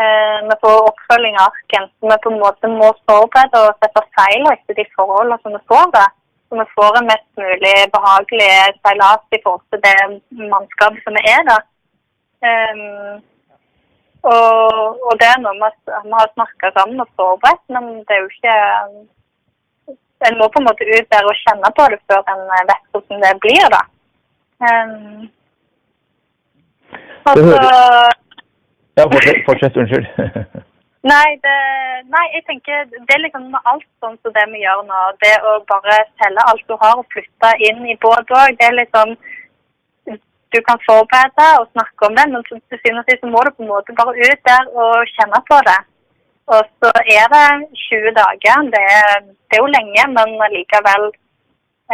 Eh, 0.00 0.38
vi 0.48 0.54
får 0.60 0.88
oppfølging 0.88 1.34
av 1.36 1.50
arken. 1.52 1.88
Så 1.88 2.08
vi 2.10 2.16
på 2.24 2.30
en 2.32 2.40
måte 2.40 2.68
må 2.72 2.88
forberede 3.08 3.60
og 3.66 3.74
sette 3.82 4.02
seil 4.16 4.46
etter 4.52 4.78
de 4.78 4.86
forholdene 4.96 5.36
som 5.42 5.52
vi 5.56 5.60
får 5.72 5.90
det. 5.96 6.06
Så 6.48 6.60
vi 6.60 6.64
får 6.76 6.96
en 6.98 7.10
mest 7.10 7.28
mulig 7.42 7.74
behagelig 7.96 8.54
seilas 8.80 9.36
i 9.36 9.40
forhold 9.44 9.66
til 9.72 9.82
det 9.84 9.98
mannskapet 10.52 11.04
som 11.04 11.18
vi 11.18 11.24
er 11.34 11.44
da. 11.50 11.58
Um, 12.42 13.20
og, 14.22 14.80
og, 15.06 15.12
det 15.20 15.28
er 15.28 15.42
noe 15.42 15.54
med 15.60 15.68
at 15.68 15.92
vi 16.06 16.16
har 16.16 16.32
snakka 16.32 16.72
sammen 16.78 17.04
og 17.04 17.12
forberedt, 17.20 17.62
men 17.74 17.84
det 18.06 18.16
er 18.16 18.22
jo 18.22 18.32
ikke 18.32 18.56
en 20.28 20.38
må 20.38 20.48
på 20.48 20.60
en 20.60 20.68
måte 20.68 20.86
ut 20.88 21.08
der 21.12 21.28
og 21.28 21.38
kjenne 21.42 21.70
på 21.76 21.86
det 21.92 22.00
før 22.10 22.32
en 22.32 22.42
vet 22.70 22.84
hvordan 22.94 23.24
det 23.26 23.32
blir, 23.44 23.64
da. 23.76 23.82
Um, 24.62 25.30
og 27.28 27.38
så 27.38 27.62
Ja, 28.98 29.06
fortsett. 29.08 29.44
fortsett 29.46 29.76
unnskyld. 29.76 30.08
nei, 31.12 31.28
det, 31.44 31.58
nei, 32.14 32.24
jeg 32.36 32.44
tenker 32.48 32.88
det 32.92 33.14
er 33.16 33.22
liksom 33.24 33.54
alt 33.62 33.88
sånn 34.04 34.18
som 34.20 34.34
det 34.36 34.44
vi 34.52 34.64
gjør 34.64 34.82
nå. 34.88 35.04
Det 35.24 35.32
å 35.48 35.54
bare 35.70 36.02
selge 36.22 36.48
alt 36.52 36.66
du 36.68 36.76
har 36.82 36.98
og 37.00 37.08
flytte 37.14 37.54
inn 37.68 37.86
i 37.88 37.96
båt 38.04 38.34
òg, 38.36 38.58
det 38.58 38.68
er 38.68 38.76
liksom 38.80 39.16
du 40.52 40.58
kan 40.68 40.78
forberede 40.88 41.46
og 41.60 41.70
snakke 41.72 42.08
om 42.08 42.16
det, 42.18 42.24
men 42.32 42.42
til 42.44 42.58
syvende 42.68 43.02
og 43.02 43.08
sist 43.08 43.22
må 43.24 43.40
du 43.44 43.50
på 43.56 43.62
en 43.64 43.72
måte 43.72 43.94
bare 44.00 44.12
ut 44.26 44.40
der 44.50 44.64
og 44.82 45.12
kjenne 45.14 45.40
på 45.50 45.58
det. 45.68 45.80
Og 46.54 46.62
så 46.80 46.90
er 47.18 47.26
det 47.34 47.48
20 47.88 48.12
dager. 48.20 48.66
Det 48.74 48.82
er, 48.98 49.14
det 49.48 49.56
er 49.56 49.62
jo 49.62 49.74
lenge, 49.76 50.04
men 50.16 50.28
likevel 50.56 51.04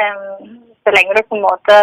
um, 0.00 0.48
Så 0.82 0.94
lenge 0.96 1.14
du 1.16 1.22
på 1.28 1.36
en 1.38 1.46
måte 1.46 1.74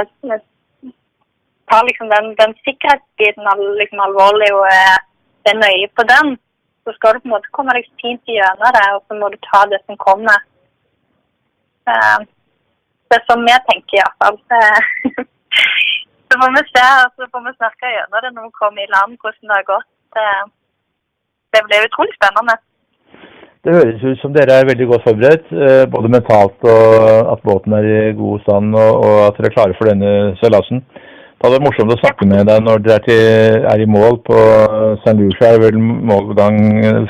tar 1.72 1.88
liksom 1.88 2.10
den, 2.14 2.32
den 2.42 2.54
sikkerhetsbiten 2.66 3.48
liksom 3.82 4.02
alvorlig 4.08 4.50
og 4.58 4.66
er, 4.70 4.98
er, 5.50 5.56
nøye 5.62 5.90
på 5.98 6.06
den, 6.14 6.36
så 6.84 6.94
skal 6.96 7.16
du 7.16 7.24
på 7.24 7.30
en 7.30 7.36
måte 7.36 7.54
komme 7.58 7.76
deg 7.78 7.88
fint 8.02 8.22
gjennom 8.30 8.76
det, 8.78 8.86
og 8.98 9.02
så 9.06 9.18
må 9.20 9.30
du 9.34 9.38
ta 9.48 9.64
det 9.72 9.82
som 9.86 9.98
kommer. 10.02 10.44
Uh, 11.90 12.22
det 13.10 13.18
er 13.18 13.26
sånn 13.30 13.46
vi 13.46 13.56
tenker 13.70 14.02
iallfall. 14.02 14.38
så 16.30 16.40
får 16.42 16.56
vi 16.58 16.64
se, 16.70 16.86
så 17.18 17.30
får 17.32 17.44
vi 17.48 17.58
snakke 17.58 17.96
gjennom 17.96 18.22
det 18.22 18.32
når 18.36 18.48
vi 18.48 18.60
kommer 18.62 18.86
i 18.86 18.94
land, 18.94 19.18
hvordan 19.22 19.50
det 19.50 19.60
har 19.60 19.68
gått. 19.74 19.92
Det 21.56 21.62
blir 21.68 21.88
utrolig 21.88 22.16
spennende. 22.18 22.58
Det 23.66 23.74
høres 23.74 24.04
ut 24.06 24.20
som 24.22 24.34
dere 24.34 24.60
er 24.60 24.68
veldig 24.70 24.86
godt 24.92 25.06
forberedt, 25.08 25.48
eh, 25.50 25.84
både 25.90 26.10
mentalt 26.14 26.68
og 26.70 27.32
at 27.34 27.40
båten 27.50 27.74
er 27.74 27.88
i 27.90 28.18
god 28.20 28.44
stand 28.44 28.76
og, 28.78 29.06
at 29.26 29.40
dere 29.40 29.50
er 29.50 29.56
klare 29.56 29.78
for 29.80 29.90
denne 29.90 30.12
seilasen. 30.42 30.84
Det 31.36 31.44
hadde 31.44 31.58
vært 31.58 31.66
morsomt 31.68 31.94
å 31.94 32.00
snakke 32.00 32.26
med 32.32 32.48
deg 32.48 32.62
når 32.64 32.84
dere 32.86 32.96
er, 32.96 33.04
til, 33.06 33.66
er 33.72 33.82
i 33.84 33.88
mål 33.92 34.22
på 34.26 34.38
St. 35.02 35.18
Lucia. 35.20 35.52
Er 35.52 35.62
vel 35.66 35.78
målgang 35.82 36.58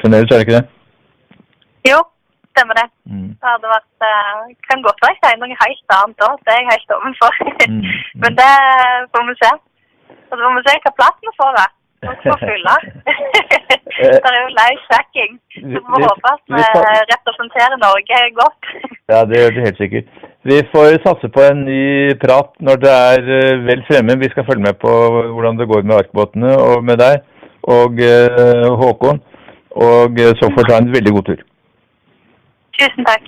fremdeles, 0.02 0.32
er 0.32 0.42
det 0.42 0.46
ikke 0.48 0.58
det? 0.58 0.66
Jo, 1.86 2.00
stemmer 2.56 2.80
det. 2.82 2.88
Mm. 3.12 3.30
Det 3.38 3.52
hadde 3.52 3.72
vært 3.76 4.08
eh, 4.10 4.42
Kan 4.68 4.84
godt 4.88 5.06
være 5.06 5.30
jeg 5.30 5.40
noe 5.42 5.62
helt 5.62 5.96
annet 6.00 6.22
da. 6.24 6.30
Det 6.42 6.54
er 6.56 6.62
jeg 6.62 6.72
helt 6.74 6.98
ovenfor. 6.98 7.40
Mm. 7.70 7.82
Men 8.26 8.38
det 8.42 8.52
får 9.14 9.26
vi 9.30 9.40
se. 9.44 9.52
Så 10.26 10.42
får 10.42 10.56
vi 10.58 10.68
se 10.68 10.78
hva 10.86 10.96
plass 11.00 11.26
vi 11.26 11.36
får, 11.40 11.60
da. 11.62 11.66
Fylle. 12.48 12.76
det 14.02 14.30
er 14.30 14.40
jo 14.42 14.50
live 14.60 14.82
tracking. 14.90 15.38
Så 15.56 15.66
vi 15.70 15.84
må 15.92 16.02
håpe 16.04 16.34
at 16.34 16.44
vi 16.56 16.64
representerer 17.14 17.78
Norge 17.82 18.22
godt. 18.42 18.74
Ja, 19.12 19.24
det 19.30 19.40
gjør 19.42 19.56
du 19.56 19.62
helt 19.68 19.82
sikkert. 19.82 20.10
Vi 20.46 20.60
får 20.72 21.00
satse 21.02 21.30
på 21.34 21.42
en 21.42 21.64
ny 21.66 22.14
prat 22.22 22.52
når 22.62 22.82
det 22.84 22.92
er 22.94 23.30
eh, 23.38 23.64
vel 23.66 23.80
fremme. 23.88 24.18
Vi 24.22 24.30
skal 24.30 24.46
følge 24.46 24.62
med 24.68 24.78
på 24.78 24.92
hvordan 25.34 25.58
det 25.58 25.66
går 25.72 25.82
med 25.82 25.96
arkbåtene 26.04 26.52
og 26.62 26.84
med 26.86 27.00
deg 27.02 27.24
og 27.76 27.98
eh, 28.06 28.68
Håkon. 28.82 29.22
Og 29.88 30.22
eh, 30.22 30.36
så 30.38 30.52
får 30.54 30.68
du 30.68 30.70
ta 30.70 30.78
en 30.84 30.92
veldig 30.94 31.16
god 31.16 31.26
tur. 31.32 31.42
Tusen 32.78 33.10
takk. 33.10 33.26